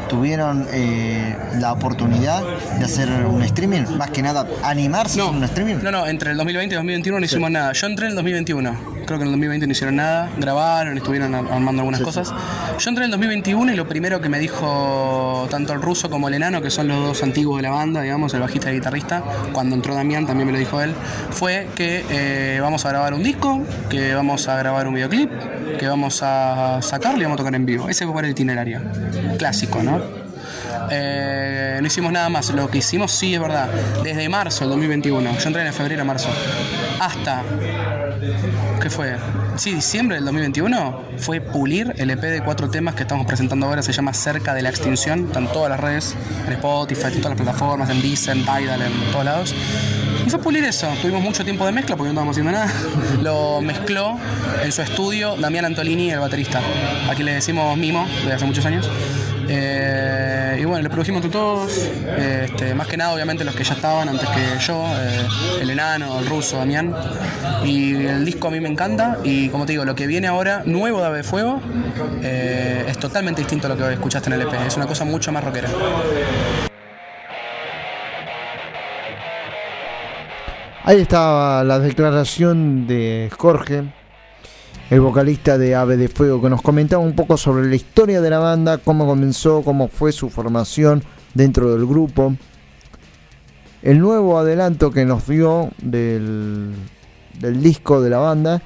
[0.08, 2.42] tuvieron eh, la oportunidad
[2.78, 5.76] de hacer un streaming, más que nada animarse a hacer un streaming.
[5.82, 7.72] No, no, entre el 2020 y el 2021 no hicimos nada.
[7.72, 8.97] Yo entré en el 2021.
[9.09, 10.28] Creo que en el 2020 no hicieron nada.
[10.36, 12.28] Grabaron, estuvieron ar- armando algunas cosas.
[12.78, 16.28] Yo entré en el 2021 y lo primero que me dijo tanto el ruso como
[16.28, 18.80] el enano, que son los dos antiguos de la banda, digamos, el bajista y el
[18.80, 20.92] guitarrista, cuando entró Damián también me lo dijo él,
[21.30, 25.30] fue que eh, vamos a grabar un disco, que vamos a grabar un videoclip,
[25.78, 27.88] que vamos a sacarlo y vamos a tocar en vivo.
[27.88, 28.82] Ese fue el itinerario.
[29.38, 30.00] Clásico, ¿no?
[30.90, 32.50] Eh, no hicimos nada más.
[32.50, 33.68] Lo que hicimos, sí, es verdad.
[34.02, 36.28] Desde marzo del 2021, yo entré en febrero, marzo,
[37.00, 37.42] hasta.
[38.80, 39.16] ¿Qué fue?
[39.56, 43.82] Sí, diciembre del 2021 fue pulir el EP de cuatro temas que estamos presentando ahora.
[43.82, 45.26] Se llama Cerca de la Extinción.
[45.26, 46.16] Están en todas las redes,
[46.46, 49.54] en Spotify, en todas las plataformas, en Deezer, en Tidal, en todos lados.
[50.26, 50.88] Y fue pulir eso.
[51.00, 52.72] Tuvimos mucho tiempo de mezcla porque no estábamos haciendo nada.
[53.22, 54.18] Lo mezcló
[54.62, 56.60] en su estudio Damián Antolini, el baterista.
[57.08, 58.88] Aquí le decimos Mimo, desde hace muchos años.
[59.49, 61.72] Eh, y bueno, le produjimos entre todos,
[62.18, 65.26] este, más que nada obviamente los que ya estaban antes que yo, eh,
[65.61, 66.94] el enano, el ruso, Damián.
[67.64, 70.62] Y el disco a mí me encanta y como te digo, lo que viene ahora,
[70.66, 71.61] nuevo de Ave Fuego,
[72.22, 75.32] eh, es totalmente distinto a lo que escuchaste en el EP, es una cosa mucho
[75.32, 75.68] más rockera.
[80.84, 83.84] Ahí estaba la declaración de Jorge,
[84.91, 88.30] el vocalista de Ave de Fuego, que nos comentaba un poco sobre la historia de
[88.30, 91.03] la banda, cómo comenzó, cómo fue su formación
[91.34, 92.34] dentro del grupo.
[93.82, 96.72] El nuevo adelanto que nos dio del,
[97.39, 98.62] disco de la banda,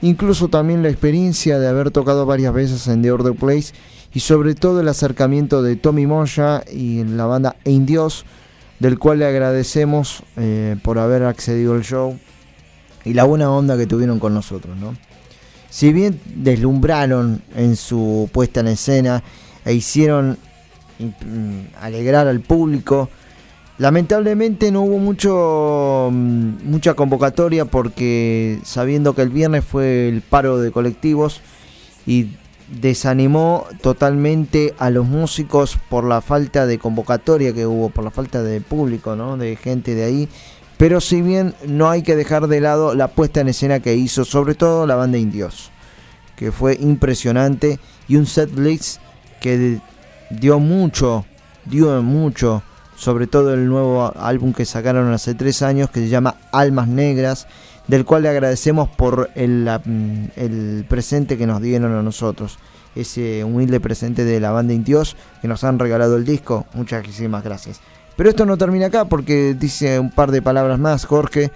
[0.00, 3.74] incluso también la experiencia de haber tocado varias veces en The Order Place
[4.14, 8.24] y sobre todo el acercamiento de Tommy Moya y la banda Indios
[8.80, 12.18] del cual le agradecemos eh, por haber accedido al show
[13.04, 14.94] y la buena onda que tuvieron con nosotros, ¿no?
[15.70, 19.22] Si bien deslumbraron en su puesta en escena
[19.64, 20.38] e hicieron
[20.98, 23.10] mm, alegrar al público,
[23.76, 30.58] lamentablemente no hubo mucho mm, mucha convocatoria porque sabiendo que el viernes fue el paro
[30.58, 31.42] de colectivos
[32.06, 32.28] y
[32.68, 38.42] desanimó totalmente a los músicos por la falta de convocatoria que hubo, por la falta
[38.42, 39.36] de público, ¿no?
[39.36, 40.28] de gente de ahí.
[40.78, 44.24] Pero si bien no hay que dejar de lado la puesta en escena que hizo,
[44.24, 45.72] sobre todo la banda Indios,
[46.36, 49.00] que fue impresionante y un set list
[49.40, 49.80] que
[50.30, 51.26] dio mucho,
[51.64, 52.62] dio mucho,
[52.96, 57.48] sobre todo el nuevo álbum que sacaron hace tres años que se llama Almas Negras,
[57.88, 62.58] del cual le agradecemos por el, mm, el presente que nos dieron a nosotros.
[62.94, 66.66] Ese humilde presente de la banda Indios que nos han regalado el disco.
[66.74, 67.80] Muchísimas gracias.
[68.18, 71.52] Pero esto no termina acá porque dice un par de palabras más Jorge,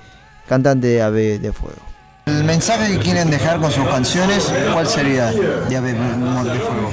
[0.46, 1.91] cantante de Ave de Fuego.
[2.26, 5.98] El mensaje que quieren dejar con sus canciones, ¿cuál sería de Ave de
[6.60, 6.92] Fuego?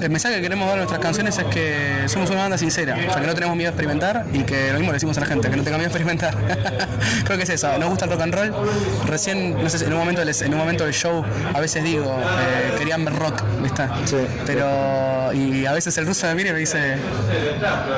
[0.00, 3.12] El mensaje que queremos dar a nuestras canciones es que somos una banda sincera, o
[3.12, 5.26] sea, que no tenemos miedo a experimentar y que lo mismo le decimos a la
[5.26, 6.34] gente, que no tenga miedo a experimentar.
[7.24, 8.54] Creo que es eso, nos gusta el rock and roll.
[9.06, 12.18] Recién, no sé, en un momento, del- en un momento del show, a veces digo,
[12.40, 13.82] eh, querían ver rock, ¿viste?
[14.46, 16.96] Pero, y a veces el ruso me mira y me dice,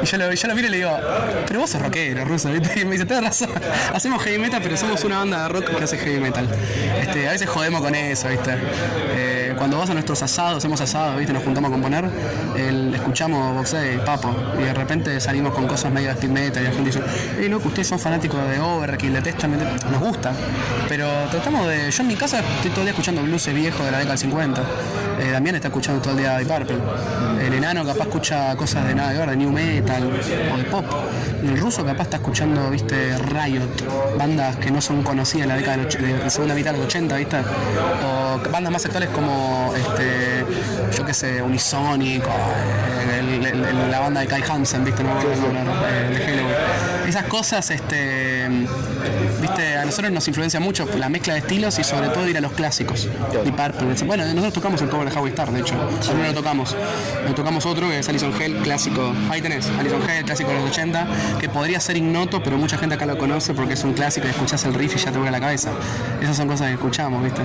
[0.03, 0.99] y yo lo, yo lo miro y le digo,
[1.47, 2.81] pero vos sos rockero, ruso, ¿viste?
[2.81, 3.51] Y me dice, tenés razón,
[3.95, 6.47] hacemos heavy metal, pero somos una banda de rock que hace heavy metal.
[7.01, 8.55] Este, a veces jodemos con eso, ¿viste?
[9.15, 11.33] Eh, cuando vas a nuestros asados, hacemos asados, ¿viste?
[11.33, 12.05] Nos juntamos a componer,
[12.95, 16.73] escuchamos boxeo y papo, y de repente salimos con cosas medio de metal y la
[16.73, 17.01] gente dice,
[17.39, 20.33] hey, loco, ustedes son fanáticos de Overkill, de Testament, nos gusta,
[20.89, 23.91] pero tratamos de, yo en mi casa estoy todo el día escuchando blues viejo de
[23.91, 24.63] la década del 50,
[25.21, 26.77] eh, Damián está escuchando todo el día de Purple,
[27.47, 30.05] el enano capaz escucha cosas de nada que ver, de new metal
[30.53, 30.85] o de pop,
[31.43, 35.77] el ruso capaz está escuchando, viste, Riot, bandas que no son conocidas en la década
[35.79, 37.37] del och- de la segunda mitad de los 80, viste,
[38.05, 40.45] o bandas más actuales como, este,
[40.97, 47.09] yo qué sé, Unisonic, eh, la banda de Kai Hansen, viste, no, no.
[47.09, 48.49] Esas cosas, este,
[49.57, 52.41] viste, a nosotros nos influencia mucho la mezcla de estilos y sobre todo ir a
[52.41, 53.09] los clásicos.
[53.45, 54.05] Y.
[54.05, 55.75] Bueno, nosotros tocamos el cover de Howie Star, de hecho.
[55.75, 56.77] Ahora no lo tocamos.
[57.27, 59.13] Lo tocamos otro que es Alison Hell, clásico.
[59.31, 61.07] Ahí tenés, Alison Hell, clásico de los 80,
[61.41, 64.31] que podría ser ignoto, pero mucha gente acá lo conoce porque es un clásico y
[64.31, 65.71] escuchás el riff y ya te vuelve la cabeza.
[66.21, 67.43] Esas son cosas que escuchamos, ¿viste?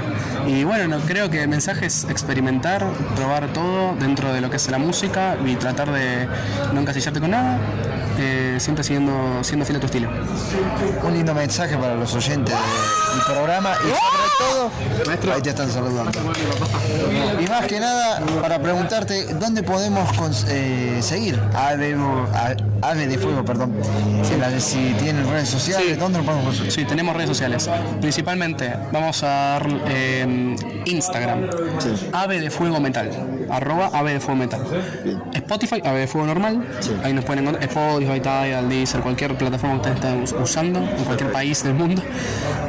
[0.48, 2.86] Y bueno, no, creo que el mensaje es experimentar,
[3.16, 6.28] probar todo dentro de lo que es la música y tratar de
[6.74, 7.60] no encasillarte con nada,
[8.20, 10.10] eh, siempre siguiendo, siendo fiel a tu estilo.
[11.04, 16.12] Un lindo mensaje para los oyentes del programa y sobre todo, ahí te están saludando.
[17.40, 21.96] Y más que nada, para preguntarte, ¿dónde podemos eh, seguir a Ave,
[22.34, 22.56] a-
[22.90, 23.46] Ave de Fuego?
[23.46, 23.74] Perdón.
[24.24, 26.72] Si, la- si tienen redes sociales, ¿dónde lo podemos conseguir?
[26.72, 27.70] Sí, tenemos redes sociales.
[28.02, 31.50] Principalmente vamos a eh, Instagram,
[32.14, 33.10] Ave de Fuego Metal,
[33.50, 34.62] arroba Ave de Fuego Metal.
[35.34, 36.64] Spotify, Ave de Fuego Normal,
[37.04, 41.32] ahí nos pueden encontrar, Spotify, Tidal, Deezer, cualquier plataforma que ustedes estén usando, en cualquier
[41.32, 41.91] país del mundo.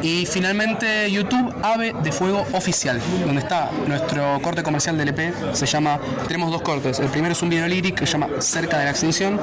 [0.02, 5.66] Y finalmente YouTube, Ave de Fuego Oficial, donde está nuestro corte comercial del EP, se
[5.66, 8.84] llama, tenemos dos cortes, el primero es un video lyric que se llama Cerca de
[8.84, 9.38] la Extinción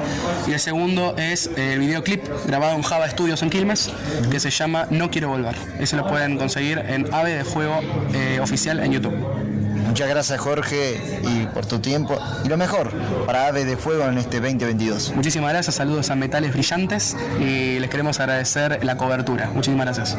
[0.46, 3.90] y el segundo es el videoclip grabado en Java Studios en Quilmes
[4.30, 5.56] que se llama No Quiero Volver.
[5.78, 7.80] Ese lo pueden conseguir en Ave de Fuego
[8.12, 9.59] eh, Oficial en YouTube.
[9.90, 12.92] Muchas gracias Jorge y por tu tiempo y lo mejor
[13.26, 15.14] para Ave de Fuego en este 2022.
[15.16, 19.50] Muchísimas gracias, saludos a Metales Brillantes y les queremos agradecer la cobertura.
[19.52, 20.16] Muchísimas gracias.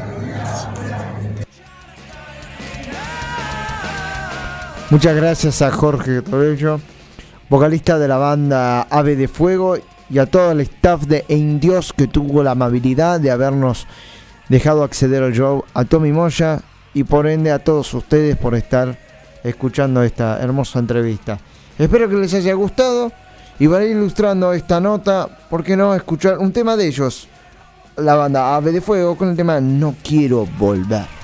[4.90, 6.82] Muchas gracias a Jorge Torello,
[7.48, 9.78] vocalista de la banda Ave de Fuego,
[10.10, 13.88] y a todo el staff de Indios que tuvo la amabilidad de habernos
[14.50, 16.60] dejado acceder al show, a Tommy Moya
[16.94, 19.11] y por ende a todos ustedes por estar
[19.44, 21.40] escuchando esta hermosa entrevista.
[21.78, 23.12] Espero que les haya gustado
[23.60, 27.28] y para ir ilustrando esta nota, ¿por qué no escuchar un tema de ellos?
[27.98, 31.21] La banda Ave de Fuego con el tema No quiero volver.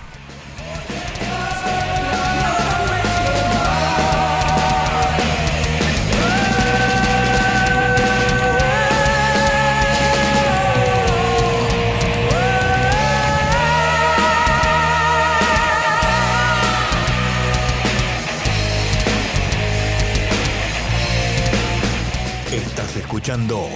[23.28, 23.68] Escuchando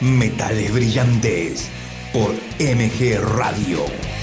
[0.00, 1.68] Metales Brillantes
[2.12, 2.30] por
[2.60, 4.21] MG Radio.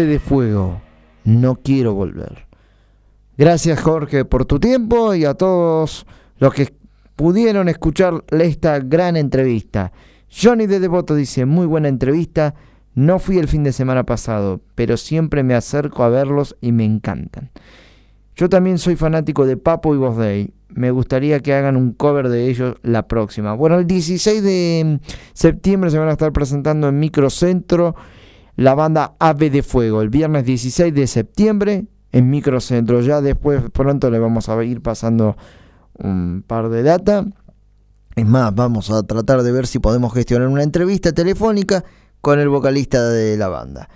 [0.00, 0.80] De Fuego,
[1.24, 2.46] no quiero volver.
[3.36, 6.06] Gracias Jorge por tu tiempo y a todos
[6.38, 6.72] los que
[7.14, 9.92] pudieron escuchar esta gran entrevista.
[10.30, 12.54] Johnny de Devoto dice, muy buena entrevista,
[12.94, 16.86] no fui el fin de semana pasado, pero siempre me acerco a verlos y me
[16.86, 17.50] encantan.
[18.34, 20.54] Yo también soy fanático de Papo y Voz Day.
[20.68, 23.52] Me gustaría que hagan un cover de ellos la próxima.
[23.52, 25.00] Bueno, el 16 de
[25.34, 27.94] septiembre se van a estar presentando en Microcentro
[28.56, 30.02] la banda Ave de Fuego.
[30.02, 33.00] El viernes 16 de septiembre en Microcentro.
[33.00, 35.36] Ya después pronto le vamos a ir pasando
[35.94, 37.24] un par de data.
[38.14, 41.84] Es más, vamos a tratar de ver si podemos gestionar una entrevista telefónica
[42.20, 43.88] con el vocalista de la banda.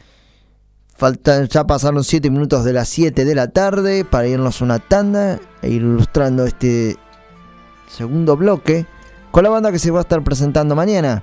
[0.94, 5.38] Faltan, ya pasaron 7 minutos de las 7 de la tarde para irnos una tanda
[5.60, 6.96] e ir ilustrando este
[7.86, 8.86] segundo bloque
[9.30, 11.22] con la banda que se va a estar presentando mañana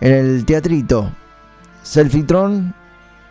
[0.00, 1.12] en el teatrito.
[1.82, 2.74] Selfitron,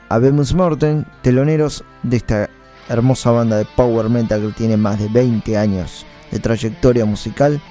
[0.09, 2.49] Abemus Morten, teloneros de esta
[2.89, 7.61] hermosa banda de power metal que tiene más de 20 años de trayectoria musical,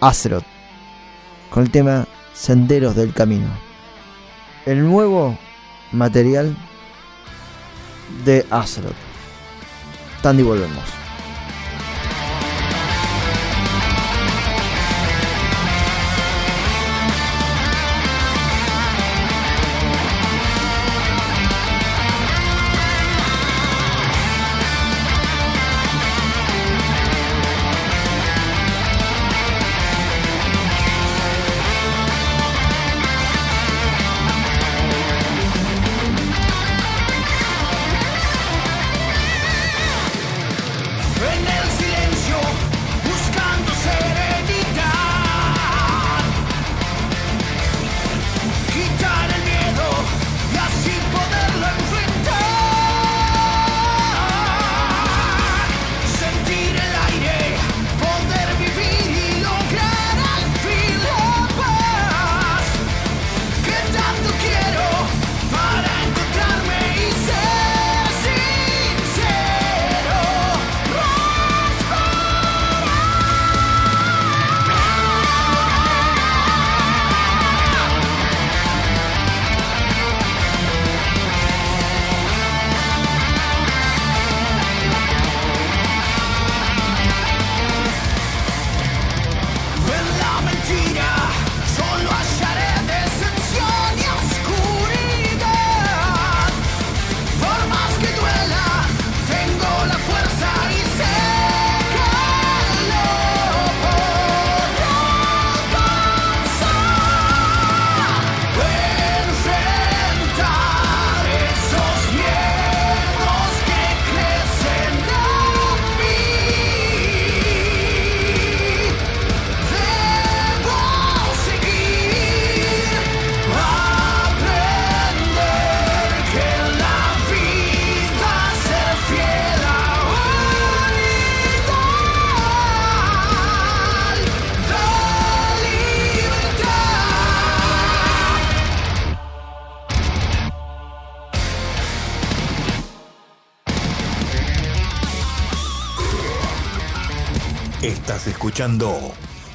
[0.00, 0.44] Azeroth,
[1.50, 3.48] con el tema Senderos del Camino.
[4.64, 5.38] El nuevo
[5.92, 6.56] material
[8.24, 8.94] de Azeroth.
[10.22, 11.07] Tandy volvemos.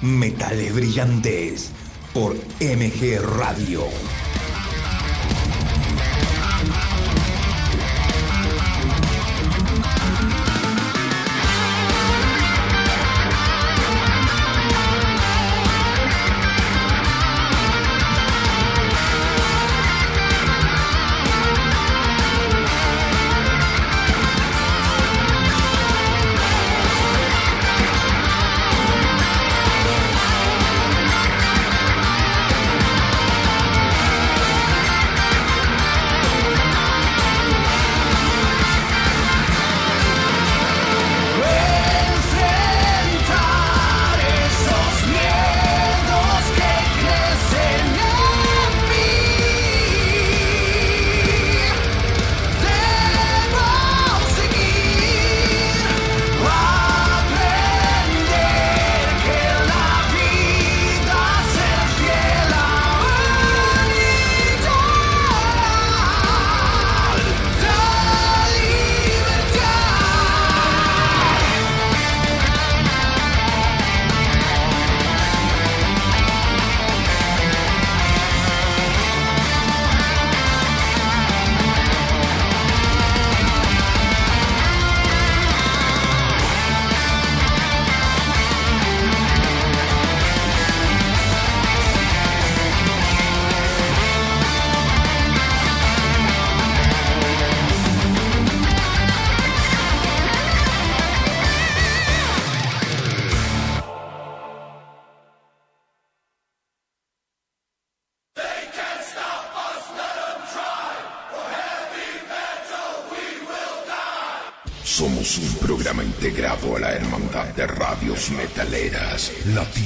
[0.01, 1.71] Metales Brillantes
[2.13, 3.83] por MG Radio.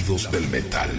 [0.08, 0.90] Latidos del Metal,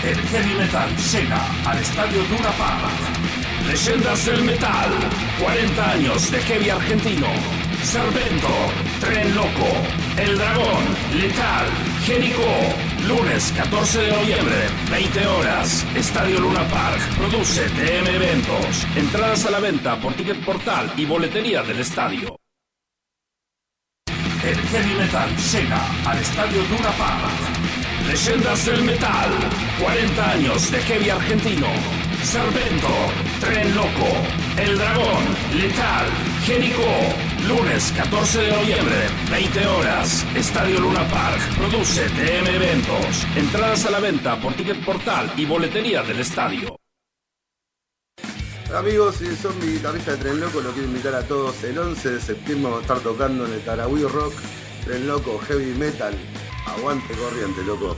[0.04, 2.22] El heavy metal llega al estadio
[2.60, 2.94] Park.
[3.68, 4.92] Leyendas del metal,
[5.42, 7.26] 40 años de heavy argentino.
[7.82, 8.50] Servento,
[9.04, 9.68] Tren Loco,
[10.18, 10.84] El Dragón,
[11.20, 11.68] Letal,
[12.06, 12.42] Génico.
[13.06, 14.56] Lunes 14 de noviembre,
[14.90, 15.86] 20 horas.
[15.94, 17.02] Estadio Luna Park.
[17.18, 18.88] Produce TM Eventos.
[18.96, 22.38] Entradas a la venta por Ticket Portal y boletería del estadio.
[24.08, 27.54] El heavy metal llega al estadio Luna Park.
[28.08, 29.32] Leyendas del metal,
[29.82, 31.68] 40 años de heavy argentino.
[32.24, 32.88] Servento,
[33.42, 34.08] Tren Loco,
[34.58, 35.24] El Dragón,
[35.56, 36.08] Letal,
[36.46, 37.33] Génico.
[37.48, 38.96] Lunes 14 de noviembre,
[39.30, 40.26] 20 horas.
[40.34, 41.42] Estadio Luna Park.
[41.58, 43.26] Produce TM Eventos.
[43.36, 46.78] Entradas a la venta por Ticket Portal y boletería del estadio.
[48.74, 51.62] Amigos, si son mi guitarrista de Tren Loco, lo quiero invitar a todos.
[51.66, 54.34] El 11 de septiembre vamos a estar tocando en el Tarahui Rock,
[54.86, 56.16] Tren Loco, Heavy Metal.
[56.66, 57.98] Aguante corriente, loco.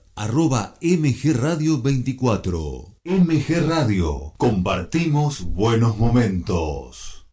[0.15, 2.97] arroba MG Radio 24.
[3.03, 4.33] MG Radio.
[4.37, 7.27] Compartimos buenos momentos.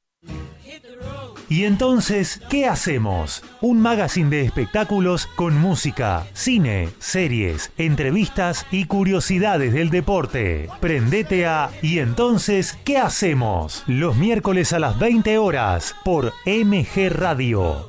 [1.50, 3.42] Y entonces, ¿qué hacemos?
[3.62, 10.68] Un magazine de espectáculos con música, cine, series, entrevistas y curiosidades del deporte.
[10.80, 13.82] Prendete a Y entonces, ¿qué hacemos?
[13.86, 17.88] Los miércoles a las 20 horas por MG Radio.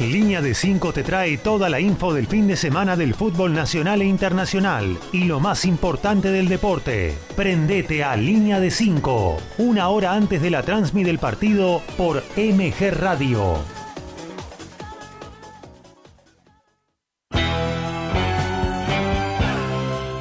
[0.00, 4.00] Línea de 5 te trae toda la info del fin de semana del fútbol nacional
[4.00, 7.14] e internacional y lo más importante del deporte.
[7.36, 12.90] Prendete a Línea de 5, una hora antes de la transmisión del partido por MG
[12.92, 13.58] Radio.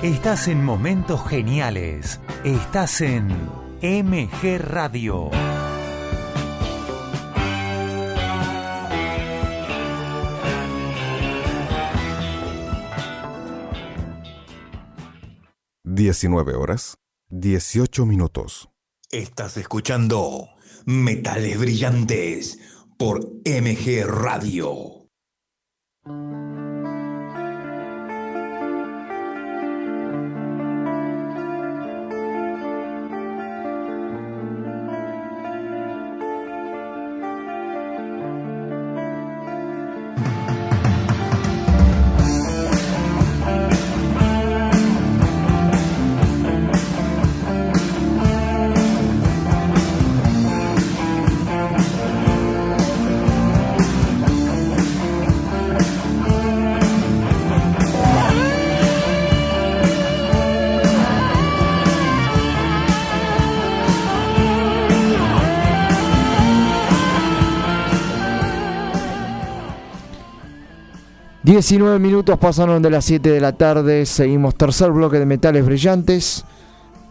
[0.04, 2.20] Estás en momentos geniales.
[2.44, 3.28] Estás en
[3.82, 5.30] MG Radio.
[16.00, 16.98] Diecinueve horas,
[17.28, 18.70] dieciocho minutos.
[19.12, 20.48] Estás escuchando
[20.86, 22.58] Metales Brillantes
[22.98, 25.10] por MG Radio.
[71.50, 74.06] ...19 minutos pasaron de las 7 de la tarde...
[74.06, 74.54] ...seguimos.
[74.54, 76.46] Tercer bloque de Metales Brillantes...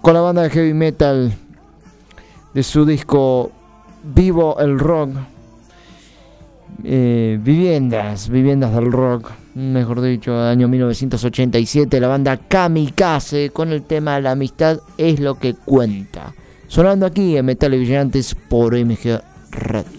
[0.00, 1.34] ...con la banda de heavy metal...
[2.54, 3.50] ...de su disco...
[4.04, 5.10] ...Vivo el Rock...
[6.84, 14.20] Eh, viviendas, viviendas del rock, mejor dicho, año 1987, la banda Kamikaze con el tema
[14.20, 16.32] La amistad es lo que cuenta.
[16.68, 19.20] Sonando aquí en Metales Brillantes por MG
[19.50, 19.97] Radio.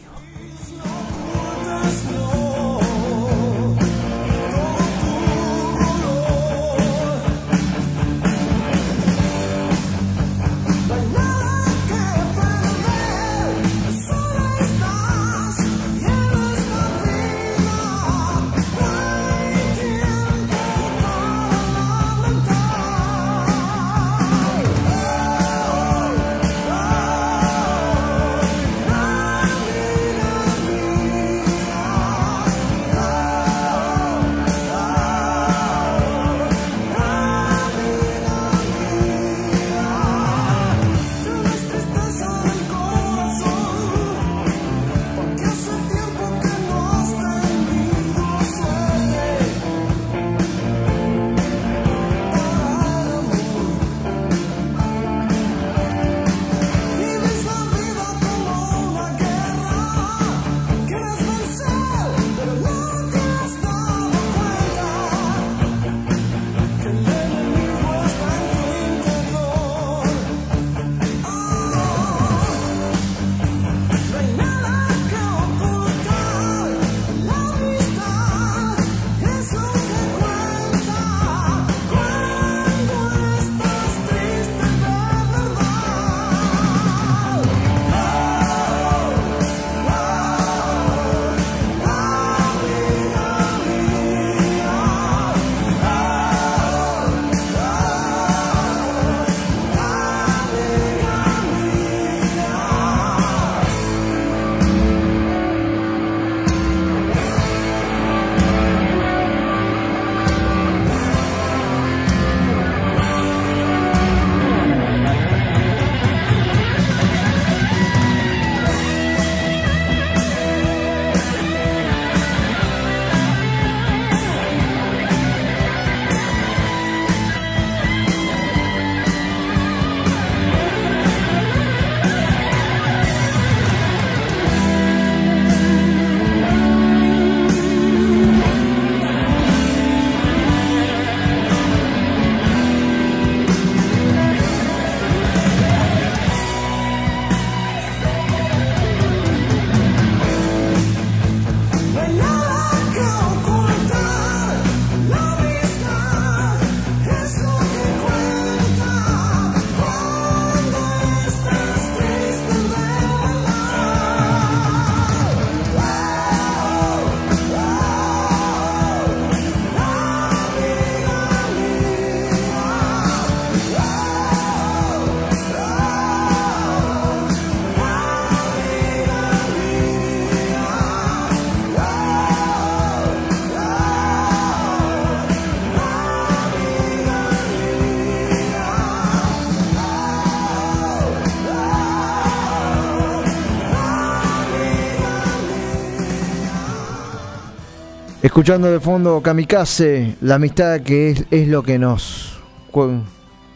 [198.40, 202.40] Escuchando de fondo Kamikaze, la amistad que es, es lo que nos
[202.72, 203.04] cu-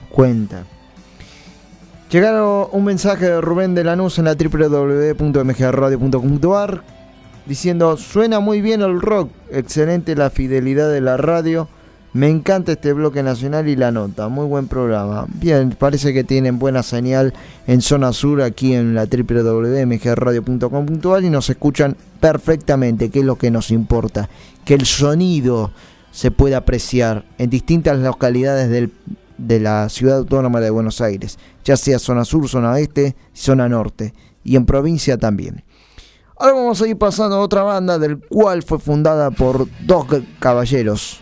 [0.09, 0.65] cuenta.
[2.11, 6.83] Llegaron un mensaje de Rubén de Lanús en la www.mgradio.com.ar
[7.45, 11.69] diciendo, suena muy bien el rock, excelente la fidelidad de la radio,
[12.13, 15.25] me encanta este bloque nacional y la nota, muy buen programa.
[15.29, 17.33] Bien, parece que tienen buena señal
[17.67, 23.49] en zona sur aquí en la www.mgradio.com.ar y nos escuchan perfectamente, que es lo que
[23.51, 24.29] nos importa,
[24.65, 25.71] que el sonido
[26.11, 28.89] se pueda apreciar en distintas localidades
[29.37, 34.13] de la ciudad autónoma de Buenos Aires, ya sea zona sur, zona oeste, zona norte
[34.43, 35.63] y en provincia también.
[36.37, 40.21] Ahora vamos a ir pasando a otra banda del cual fue fundada por dos ca-
[40.39, 41.21] caballeros.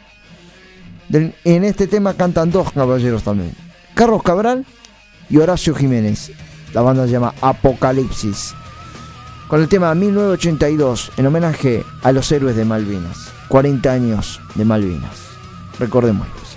[1.13, 3.53] En este tema cantan dos caballeros también.
[3.95, 4.65] Carlos Cabral
[5.29, 6.31] y Horacio Jiménez.
[6.73, 8.53] La banda se llama Apocalipsis.
[9.49, 13.31] Con el tema 1982 en homenaje a los héroes de Malvinas.
[13.49, 15.17] 40 años de Malvinas.
[15.79, 16.50] Recordémoslo.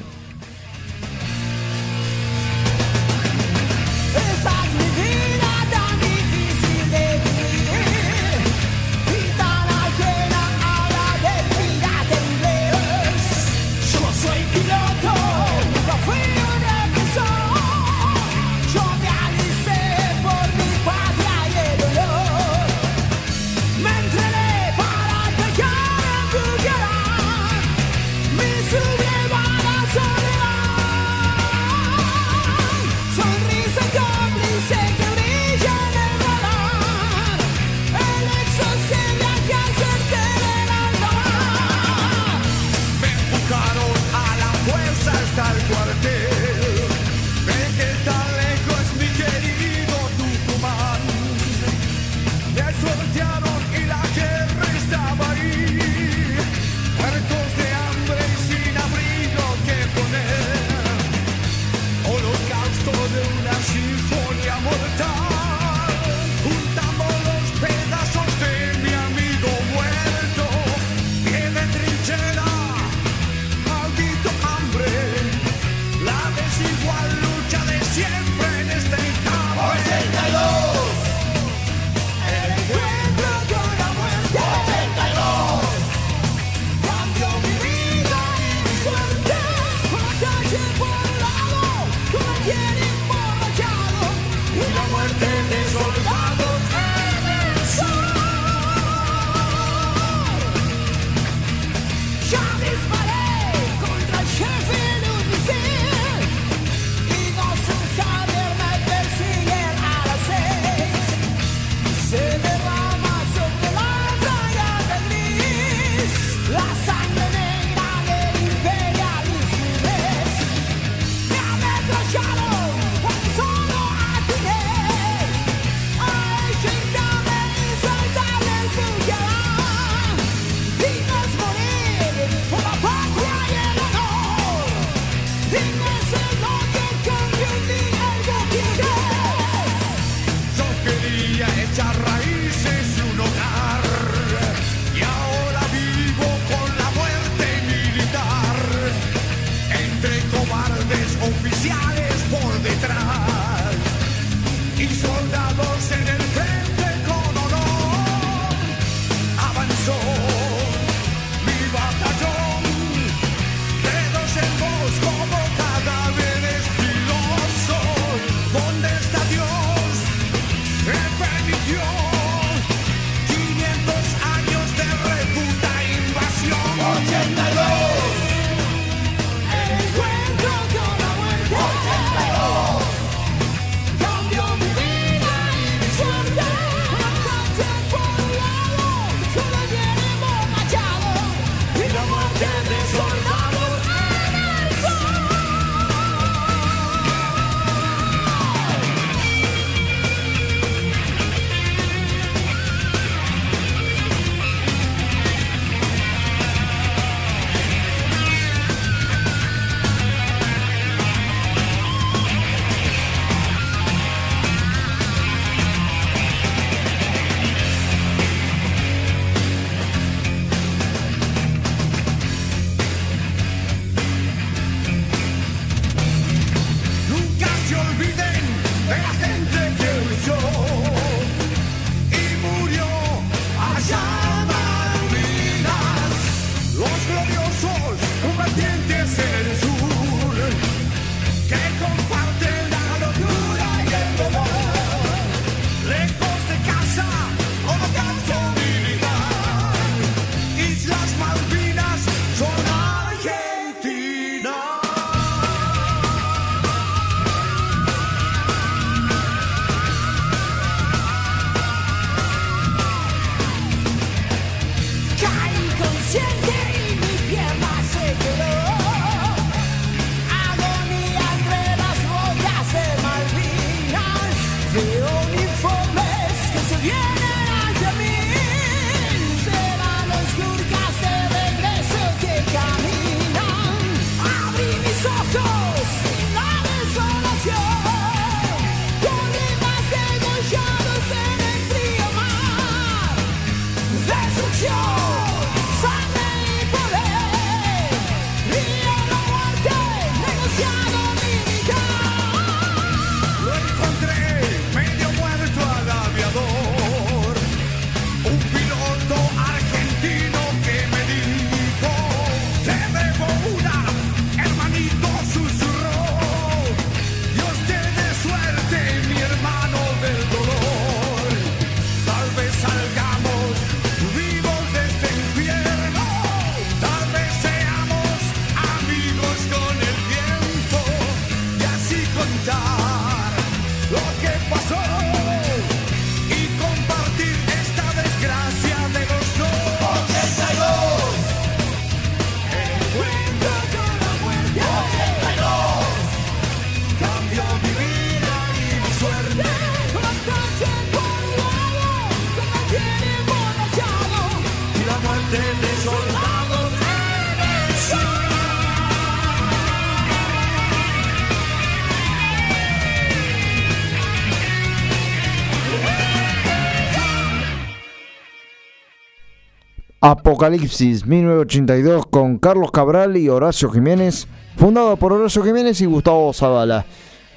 [370.06, 376.85] Apocalipsis 1982 con Carlos Cabral y Horacio Jiménez, fundado por Horacio Jiménez y Gustavo Zavala,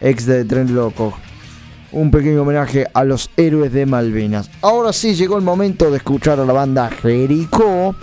[0.01, 1.13] ex de Tren Loco.
[1.93, 4.49] Un pequeño homenaje a los héroes de Malvinas.
[4.61, 7.95] Ahora sí llegó el momento de escuchar a la banda Jericó,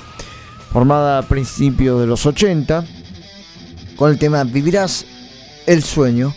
[0.73, 2.87] formada a principios de los 80,
[3.97, 5.05] con el tema Vivirás
[5.67, 6.33] el sueño,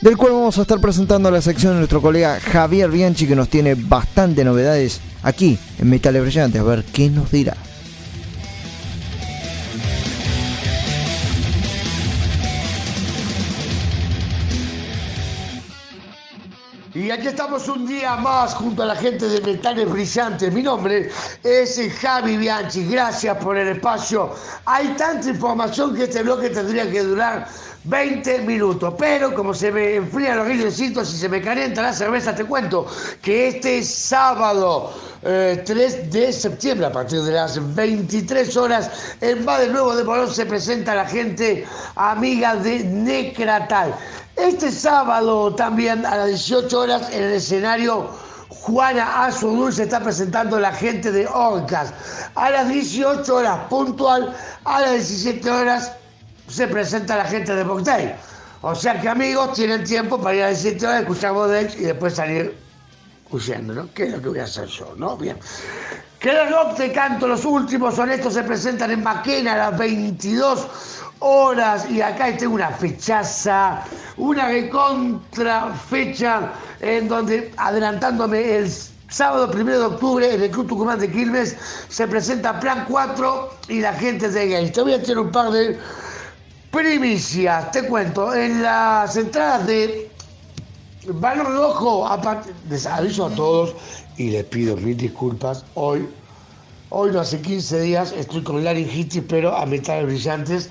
[0.00, 3.48] del cual vamos a estar presentando la sección de nuestro colega Javier Bianchi, que nos
[3.48, 6.60] tiene bastante novedades aquí en Metales Brillantes.
[6.60, 7.54] A ver qué nos dirá.
[16.92, 20.52] Y aquí estamos un día más junto a la gente de Metales Brillantes.
[20.52, 21.08] Mi nombre
[21.44, 22.84] es Javi Bianchi.
[22.86, 24.34] Gracias por el espacio.
[24.64, 27.46] Hay tanta información que este bloque tendría que durar
[27.84, 28.94] 20 minutos.
[28.98, 32.86] Pero como se me enfrían los riñoncitos y se me calienta la cerveza, te cuento
[33.22, 34.92] que este sábado
[35.22, 38.90] eh, 3 de septiembre, a partir de las 23 horas,
[39.20, 41.66] en Bar del Nuevo de Morón se presenta la gente
[41.96, 43.94] amiga de Necratal.
[44.36, 48.08] Este sábado también a las 18 horas en el escenario
[48.48, 51.92] Juana Azudul se está presentando la gente de Orcas.
[52.34, 54.34] A las 18 horas puntual,
[54.64, 55.92] a las 17 horas
[56.50, 58.12] se presenta la gente de Mocktail.
[58.62, 61.84] O sea que amigos tienen tiempo para ir a las 17 horas, escuchar Bodech y
[61.84, 62.54] después salir
[63.30, 63.88] huyendo, ¿no?
[63.94, 65.16] ¿Qué es lo que voy a hacer yo, no?
[65.16, 65.38] Bien.
[66.18, 70.68] Que el rock te canto, los últimos honestos se presentan en Maquena a las 22
[71.20, 73.82] horas y acá tengo una fechaza,
[74.18, 78.70] una recontra fecha en donde adelantándome el
[79.08, 81.56] sábado 1 de octubre en el Club Tucumán de Quilmes
[81.88, 84.72] se presenta Plan 4 y la gente de Gays.
[84.72, 85.78] Te voy a hacer un par de
[86.70, 90.10] primicias, te cuento, en las entradas de
[91.06, 93.74] Balón Rojo, aparte, les aviso a todos
[94.16, 96.08] y les pido mil disculpas, hoy
[96.92, 100.70] Hoy no hace 15 días estoy con laringitis, pero a metales brillantes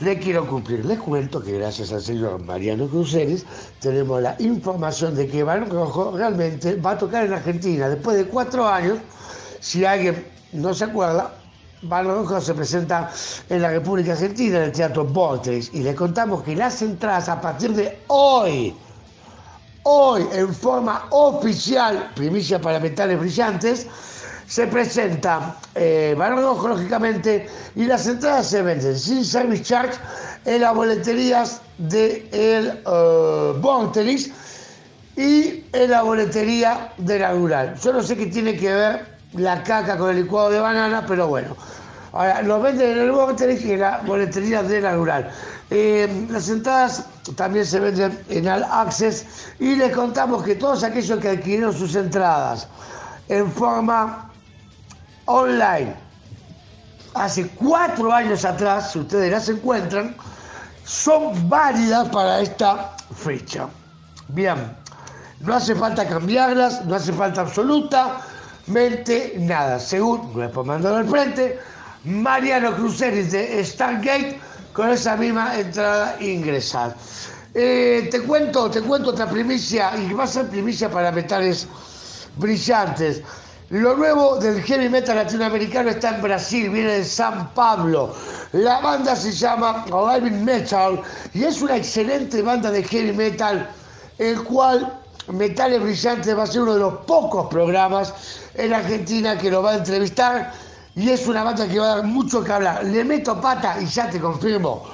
[0.00, 0.82] le quiero cumplir.
[0.86, 3.44] Les cuento que gracias al señor Mariano Cruceres
[3.78, 7.90] tenemos la información de que Balón Rojo realmente va a tocar en Argentina.
[7.90, 8.96] Después de cuatro años,
[9.60, 11.34] si alguien no se acuerda,
[11.82, 13.10] Balón Rojo se presenta
[13.48, 15.70] en la República Argentina, en el Teatro Vortex.
[15.74, 18.74] Y les contamos que las entradas a partir de hoy,
[19.84, 23.86] hoy en forma oficial, primicia para metales brillantes,
[24.46, 27.46] se presenta eh, Balón Rojo, lógicamente,
[27.76, 29.98] y las entradas se venden sin service charge
[30.46, 33.60] en las boleterías del de uh,
[35.20, 37.74] y en la boletería de la rural.
[37.82, 41.28] Yo no sé qué tiene que ver la caca con el licuado de banana, pero
[41.28, 41.56] bueno.
[42.12, 45.30] Ahora, lo venden en el Vortex y en la boletería de la rural.
[45.70, 47.04] Eh, las entradas
[47.36, 49.26] también se venden en All Access
[49.58, 52.66] y les contamos que todos aquellos que adquirieron sus entradas
[53.28, 54.30] en forma
[55.26, 55.94] online
[57.14, 60.16] hace cuatro años atrás, si ustedes las encuentran,
[60.84, 63.68] son válidas para esta fecha.
[64.28, 64.56] Bien,
[65.40, 67.46] no hace falta cambiarlas, no hace falta
[68.68, 69.78] absolutamente nada.
[69.78, 71.58] Según nuestro mando al frente,
[72.04, 74.38] Mariano Cruceris de Stargate,
[74.72, 76.94] con esa misma entrada ingresar.
[77.54, 81.66] Eh, te cuento, te cuento otra primicia, y va a ser primicia para metales
[82.36, 83.22] brillantes.
[83.70, 88.14] Lo nuevo del heavy metal latinoamericano está en Brasil, viene de San Pablo.
[88.52, 91.02] La banda se llama Living Metal
[91.34, 93.68] y es una excelente banda de heavy metal,
[94.16, 94.98] el cual
[95.32, 98.14] Metales Brillantes va a ser uno de los pocos programas
[98.54, 100.52] en Argentina que lo va a entrevistar
[100.96, 102.84] y es una banda que va a dar mucho que hablar.
[102.84, 104.84] Le meto pata y ya te confirmo.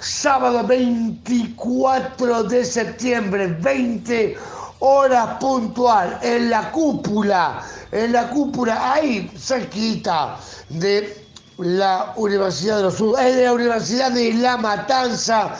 [0.00, 4.36] Sábado 24 de septiembre, 20
[4.80, 7.62] horas puntual, en la cúpula,
[7.92, 10.36] en la cúpula, ahí cerquita
[10.70, 11.24] de
[11.58, 15.54] la Universidad de los Sur, es de la Universidad de La Matanza,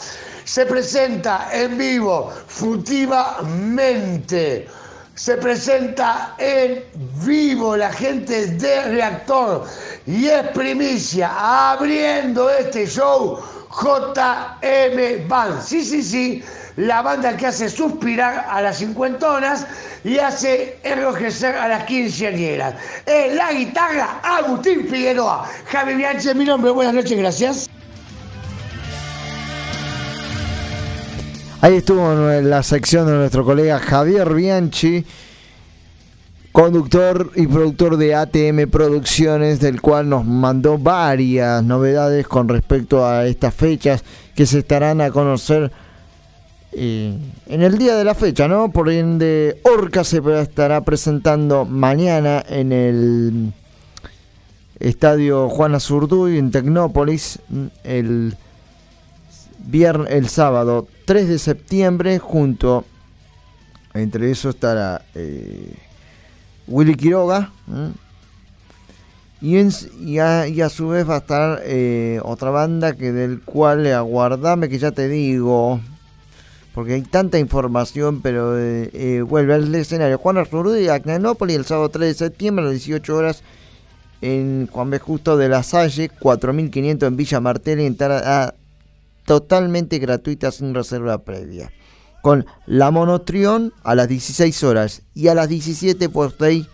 [0.44, 4.68] se presenta en vivo, furtivamente.
[5.14, 6.84] Se presenta en
[7.24, 9.66] vivo la gente de Reactor
[10.06, 11.30] y es primicia
[11.72, 13.38] abriendo este show
[13.70, 15.62] JM Band.
[15.62, 16.42] Sí, sí, sí,
[16.76, 19.66] la banda que hace suspirar a las cincuentonas
[20.04, 22.74] y hace enrojecer a las quinceañeras.
[23.06, 25.46] En la guitarra, Agustín Figueroa.
[25.66, 27.68] Javi Bianchi, mi nombre, buenas noches, gracias.
[31.62, 35.04] Ahí estuvo la sección de nuestro colega Javier Bianchi,
[36.52, 43.26] conductor y productor de ATM Producciones, del cual nos mandó varias novedades con respecto a
[43.26, 44.02] estas fechas
[44.34, 45.70] que se estarán a conocer
[46.72, 48.72] eh, en el día de la fecha, ¿no?
[48.72, 53.52] Por ende, Orca se estará presentando mañana en el
[54.78, 57.38] Estadio Juana Zurduy en Tecnópolis
[57.84, 58.34] el,
[59.68, 62.84] vier- el sábado 3 de septiembre junto,
[63.94, 65.74] entre eso estará eh,
[66.68, 67.50] Willy Quiroga
[69.40, 69.70] y, en-
[70.00, 73.86] y a, y a su vez va a estar eh, otra banda que del cual
[73.86, 75.80] eh, aguardame que ya te digo
[76.74, 80.18] porque hay tanta información, pero eh, vuelve al escenario.
[80.18, 83.42] Juan Arzurduy, Agnanópolis, el sábado 3 de septiembre a las 18 horas
[84.22, 85.00] en Juan B.
[85.00, 88.54] Justo de la Salle, 4500 en Villa Martelli, entrada
[89.30, 91.70] totalmente gratuita sin reserva previa.
[92.20, 96.66] Con La Monotrión a las 16 horas y a las 17 Post Day,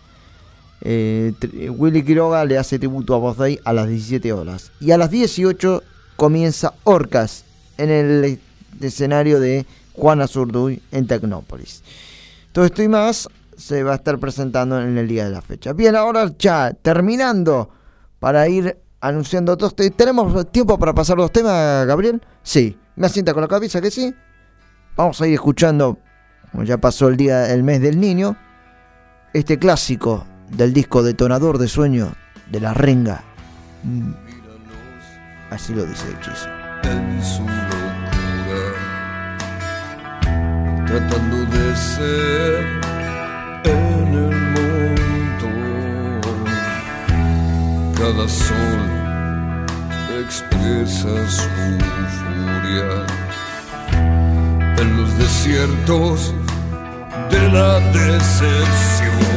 [0.81, 1.33] eh,
[1.69, 4.71] Willy Quiroga le hace tributo a Post Day a las 17 horas.
[4.79, 5.83] Y a las 18
[6.15, 7.43] comienza Orcas
[7.77, 8.39] en el
[8.81, 11.83] escenario de Juan Azurduy en Tecnópolis.
[12.53, 15.73] Todo esto y más se va a estar presentando en el día de la fecha.
[15.73, 17.69] Bien, ahora ya terminando
[18.17, 22.21] para ir anunciando te- ¿Tenemos tiempo para pasar los temas, Gabriel?
[22.43, 22.77] Sí.
[22.95, 24.15] ¿Me asienta con la cabeza que sí?
[24.95, 25.99] Vamos a ir escuchando,
[26.51, 28.35] como ya pasó el día, el mes del niño,
[29.33, 32.13] este clásico del disco Detonador de Sueño
[32.49, 33.23] de la Renga.
[33.83, 34.11] Mm.
[35.51, 36.47] Así lo dice el hechizo.
[36.83, 38.73] en su locura,
[40.87, 42.65] tratando de ser
[47.97, 48.79] Cada sol
[50.23, 51.49] expresa su
[52.19, 53.05] furia
[54.77, 56.31] en los desiertos
[57.31, 59.36] de la decepción.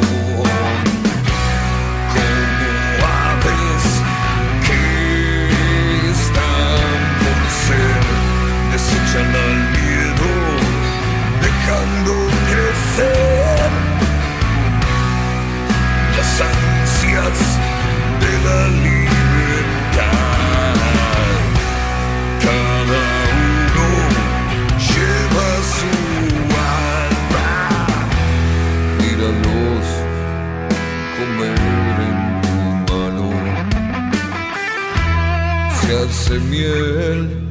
[36.31, 37.51] Hace miel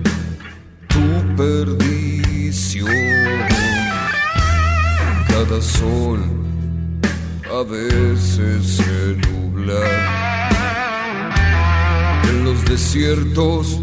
[0.88, 2.88] tu perdición.
[5.28, 6.20] Cada sol
[7.52, 9.82] a veces se nubla
[12.30, 13.82] en los desiertos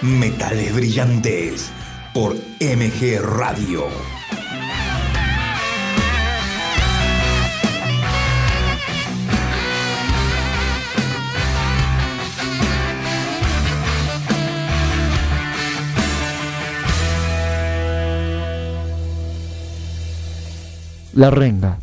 [0.00, 1.72] Metales Brillantes
[2.14, 3.88] por MG Radio.
[21.14, 21.81] La renga.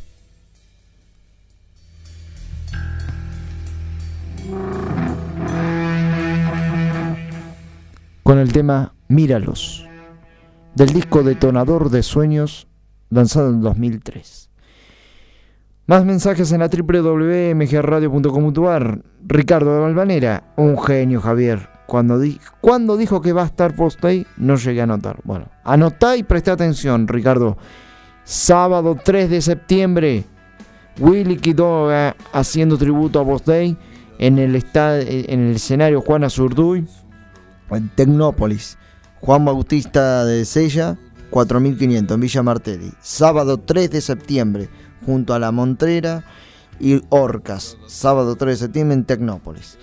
[8.39, 9.87] El tema Míralos,
[10.75, 12.67] del disco Detonador de Sueños,
[13.09, 14.49] lanzado en 2003.
[15.87, 19.01] Más mensajes en la www.mgradio.com.ar.
[19.25, 21.67] Ricardo de Valvanera, un genio Javier.
[21.87, 23.99] Cuando, di- cuando dijo que va a estar post
[24.37, 25.17] no llegué a anotar.
[25.23, 27.57] Bueno, anotá y presta atención, Ricardo.
[28.23, 30.23] Sábado 3 de septiembre,
[30.99, 33.75] Willy Quiroga haciendo tributo a Post Day
[34.19, 36.85] en el, en el escenario Juana Zurduy,
[37.77, 38.77] en Tecnópolis.
[39.21, 40.97] Juan Bautista de Sella,
[41.29, 42.91] 4500 en Villa Martelli.
[43.01, 44.69] Sábado 3 de septiembre,
[45.05, 46.23] junto a La Montrera
[46.79, 47.77] y Orcas.
[47.87, 49.77] Sábado 3 de septiembre en Tecnópolis.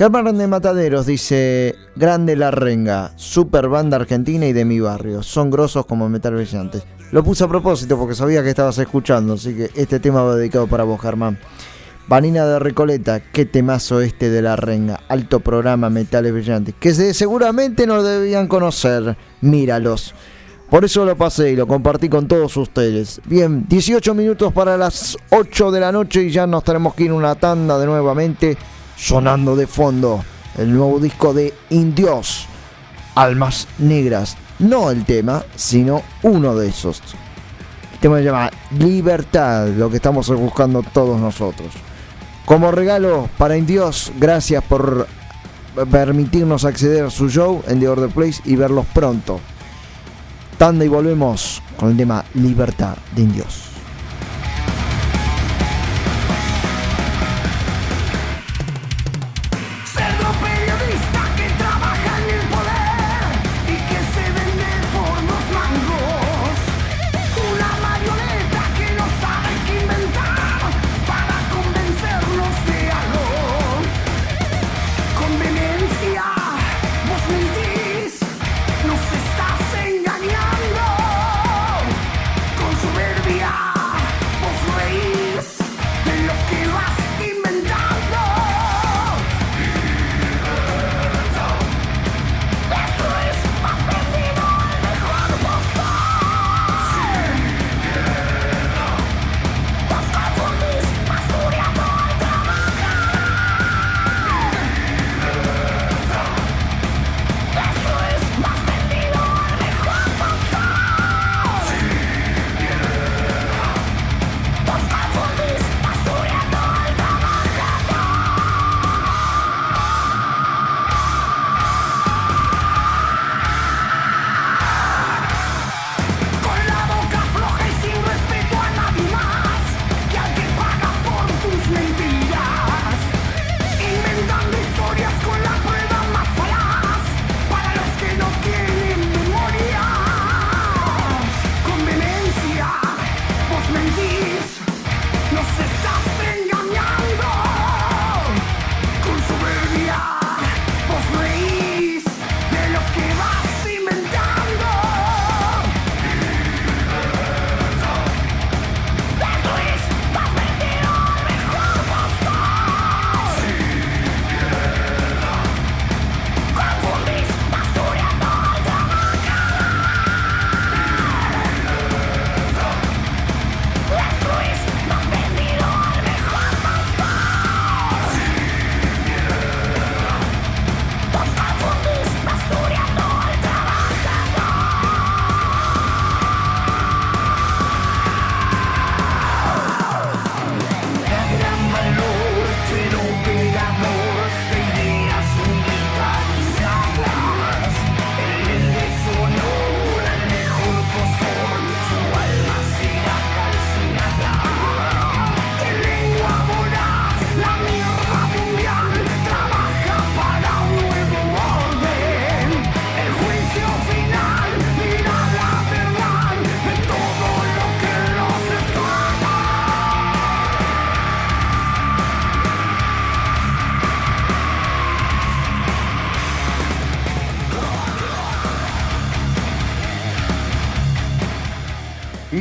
[0.00, 5.50] Germán de Mataderos dice, grande la renga, super banda argentina y de mi barrio, son
[5.50, 6.84] grosos como metal brillantes.
[7.12, 10.66] Lo puse a propósito porque sabía que estabas escuchando, así que este tema va dedicado
[10.68, 11.38] para vos, Germán.
[12.10, 17.14] Vanina de Recoleta, qué temazo este de la renga, alto programa Metales Brillantes, que se-
[17.14, 20.12] seguramente no debían conocer, míralos.
[20.68, 23.20] Por eso lo pasé y lo compartí con todos ustedes.
[23.26, 27.12] Bien, 18 minutos para las 8 de la noche y ya nos tenemos que ir
[27.12, 28.58] una tanda de nuevamente
[28.96, 30.24] sonando de fondo
[30.58, 32.46] el nuevo disco de Indios,
[33.14, 34.36] Almas Negras.
[34.58, 37.00] No el tema, sino uno de esos.
[37.92, 38.50] El tema se llama
[38.80, 41.68] Libertad, lo que estamos buscando todos nosotros.
[42.50, 45.06] Como regalo para Indios, gracias por
[45.88, 49.38] permitirnos acceder a su show en The Order Place y verlos pronto.
[50.58, 53.69] Tanda y volvemos con el tema Libertad de Indios.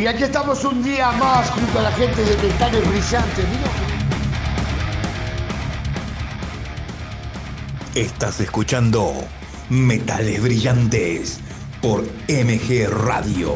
[0.09, 3.45] Aquí estamos un día más junto a la gente de Metales Brillantes.
[3.47, 3.89] Mi nombre-
[7.95, 9.13] Estás escuchando
[9.69, 11.39] Metales Brillantes
[11.81, 13.55] por MG Radio.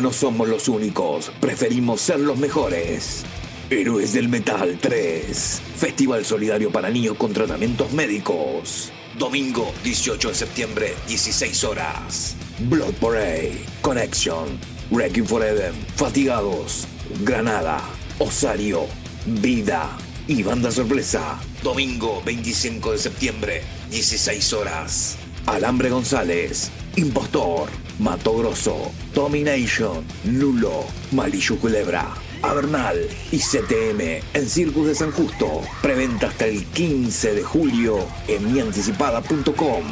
[0.00, 3.24] No somos los únicos, preferimos ser los mejores.
[3.70, 5.62] Héroes del Metal 3.
[5.74, 8.92] Festival solidario para niños con tratamientos médicos.
[9.18, 12.36] Domingo 18 de septiembre, 16 horas.
[12.68, 14.60] Blood Parade, Connection,
[14.90, 16.86] Wrecking Forever, Fatigados,
[17.22, 17.80] Granada,
[18.18, 18.86] Osario,
[19.24, 19.96] Vida
[20.28, 21.40] y Banda Sorpresa.
[21.62, 25.16] Domingo 25 de septiembre, 16 horas.
[25.46, 34.94] Alambre González, Impostor, Mato Grosso, Domination, Lulo, Malillo Culebra, Avernal y CTM en Circus de
[34.94, 35.62] San Justo.
[35.80, 37.98] Preventa hasta el 15 de julio
[38.28, 39.84] en mianticipada.com.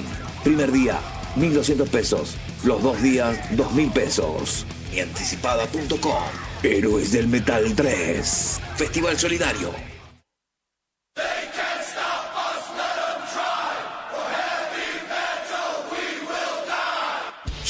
[0.42, 0.98] Primer día,
[1.36, 2.36] 1.200 pesos.
[2.64, 4.66] Los dos días, 2.000 pesos.
[4.92, 6.24] Mianticipada.com.
[6.62, 8.60] Héroes del Metal 3.
[8.76, 9.93] Festival Solidario.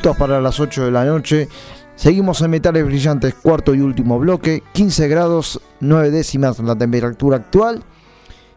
[0.00, 1.48] Para las 8 de la noche.
[1.94, 4.62] Seguimos en Metales Brillantes, cuarto y último bloque.
[4.72, 7.82] 15 grados, 9 décimas la temperatura actual.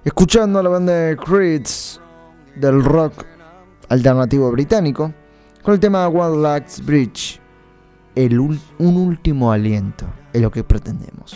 [0.05, 1.99] Escuchando a la banda de Creeds
[2.55, 3.25] del rock
[3.89, 5.13] alternativo británico
[5.61, 7.41] con el tema One Last Bridge.
[8.15, 10.05] el un último aliento.
[10.31, 11.35] Es lo que pretendemos.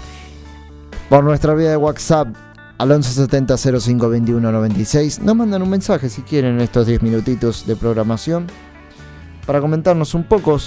[1.10, 2.28] Por nuestra vía de WhatsApp
[2.78, 7.66] al 1170 05 21 96 nos mandan un mensaje si quieren en estos 10 minutitos
[7.66, 8.46] de programación
[9.48, 10.58] para comentarnos un poco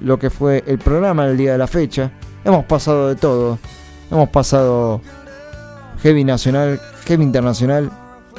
[0.00, 2.10] lo que fue el programa del día de la fecha.
[2.44, 3.60] Hemos pasado de todo.
[4.10, 5.00] Hemos pasado
[6.02, 7.92] heavy nacional, heavy internacional,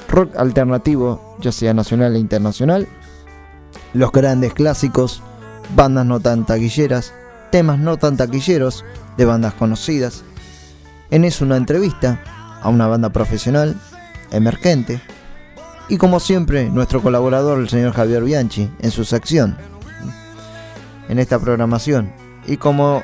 [0.10, 2.90] rock alternativo, ya sea nacional e internacional,
[3.94, 5.24] los grandes clásicos,
[5.74, 7.14] bandas no tan taquilleras,
[7.50, 8.84] temas no tan taquilleros
[9.16, 10.26] de bandas conocidas.
[11.10, 12.20] En es una entrevista
[12.62, 13.80] a una banda profesional,
[14.30, 15.00] emergente,
[15.94, 19.56] y como siempre, nuestro colaborador, el señor Javier Bianchi, en su sección,
[21.08, 22.12] en esta programación.
[22.48, 23.04] Y como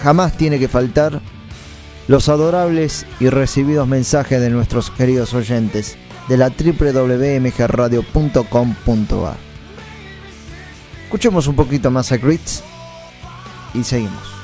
[0.00, 1.20] jamás tiene que faltar,
[2.06, 5.96] los adorables y recibidos mensajes de nuestros queridos oyentes
[6.28, 9.36] de la www.mgradio.com.ar.
[11.02, 12.62] Escuchemos un poquito más a Grits
[13.74, 14.37] y seguimos.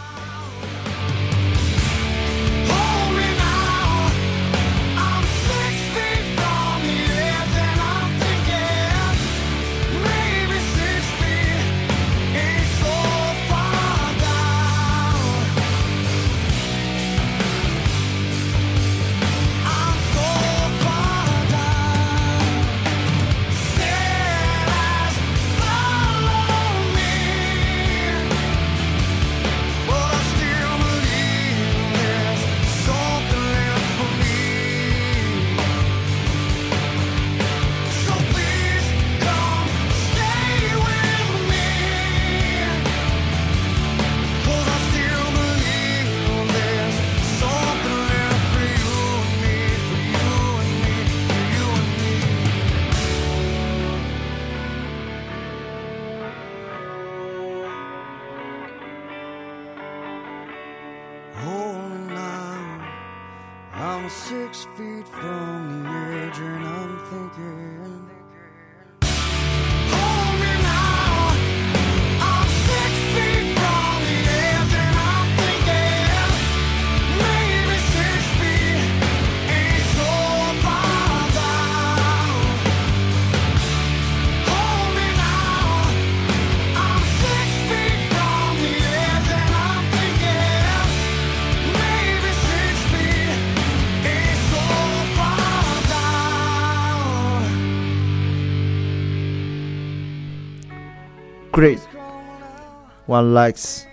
[103.14, 103.86] One Likes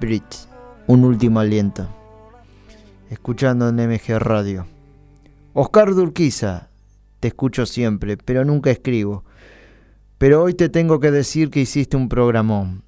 [0.00, 0.48] Bridge.
[0.86, 1.86] Un último aliento.
[3.10, 4.66] Escuchando en MG Radio.
[5.52, 6.70] Oscar Durquiza.
[7.20, 9.22] Te escucho siempre, pero nunca escribo.
[10.16, 12.84] Pero hoy te tengo que decir que hiciste un programón.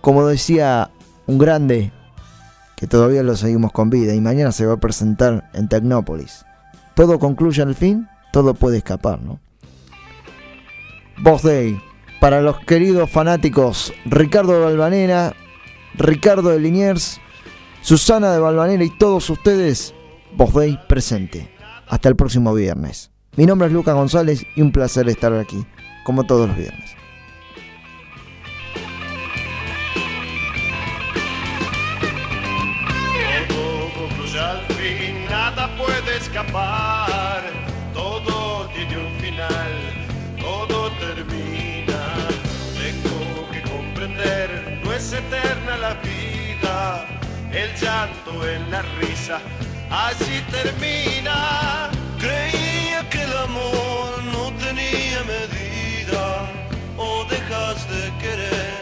[0.00, 0.90] Como decía
[1.26, 1.92] un grande,
[2.82, 6.44] que todavía lo seguimos con vida y mañana se va a presentar en Tecnópolis.
[6.96, 9.38] todo concluya al fin, todo puede escapar, ¿no?
[11.18, 11.80] Boss Day,
[12.20, 15.32] para los queridos fanáticos Ricardo de Balvanera,
[15.94, 17.20] Ricardo de Liniers,
[17.82, 19.94] Susana de Balvanera y todos ustedes,
[20.34, 21.51] Boss Day presente.
[21.92, 23.10] Hasta el próximo viernes.
[23.36, 25.66] Mi nombre es Lucas González y un placer estar aquí,
[26.04, 26.96] como todos los viernes.
[36.16, 37.42] Escapar.
[37.92, 39.72] Todo tiene un final,
[40.40, 42.00] todo termina.
[42.74, 47.06] Tengo que comprender, no es eterna la vida.
[47.50, 49.40] El llanto en la risa,
[49.92, 51.90] así termina.
[52.18, 56.24] Creía que el amor no tenía medida.
[56.96, 58.74] O dejas de querer,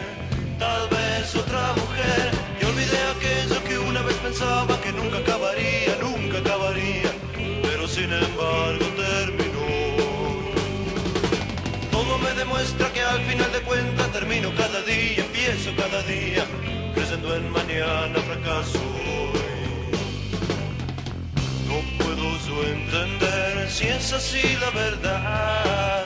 [0.57, 2.31] tal vez otra mujer.
[2.61, 7.11] Y olvidé aquello que una vez pensaba que nunca acabaría, nunca acabaría.
[7.35, 9.51] Pero sin embargo terminó.
[11.91, 16.45] Todo me demuestra que al final de cuentas termino cada día, empiezo cada día,
[16.93, 19.00] creyendo en mañana fracaso
[22.63, 26.05] entender si es así la verdad,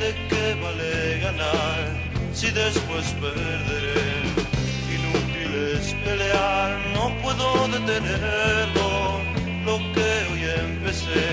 [0.00, 4.04] de qué vale ganar si después perderé.
[4.96, 9.20] Inútil es pelear, no puedo detenerlo,
[9.64, 11.28] lo que hoy empecé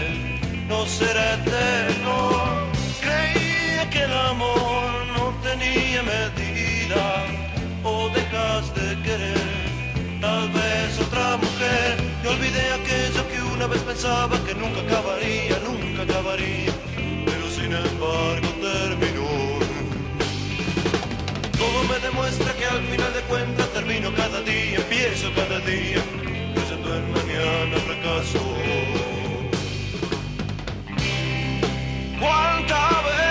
[0.69, 2.15] no será eterno.
[3.01, 4.83] Creía que el amor
[5.17, 7.05] no tenía medida,
[7.83, 11.97] o dejas de querer, tal vez otra mujer.
[12.23, 16.73] Y olvidé aquello que una vez pensaba que nunca acabaría, nunca acabaría,
[17.25, 19.29] pero sin embargo terminó.
[21.57, 26.01] Todo me demuestra que al final de cuentas termino cada día, empiezo cada día,
[26.53, 28.41] creyendo en mañana fracaso.
[32.19, 33.22] Cuánta verdad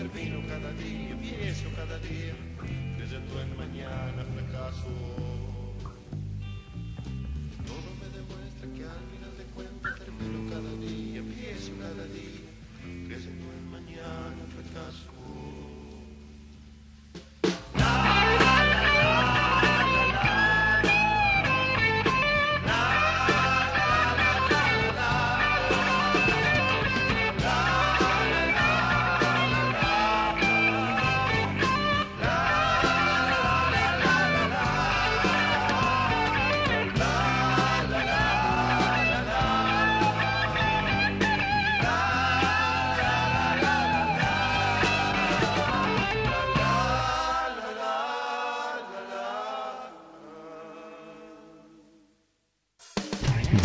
[0.00, 2.32] termino cada día, empiezo cada día,
[2.96, 5.19] creyendo en mañana fracaso.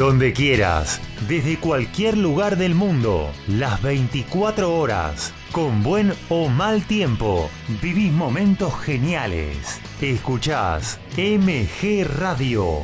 [0.05, 7.49] Donde quieras, desde cualquier lugar del mundo, las 24 horas, con buen o mal tiempo,
[7.81, 9.81] vivís momentos geniales.
[10.01, 12.81] Escuchás MG Radio.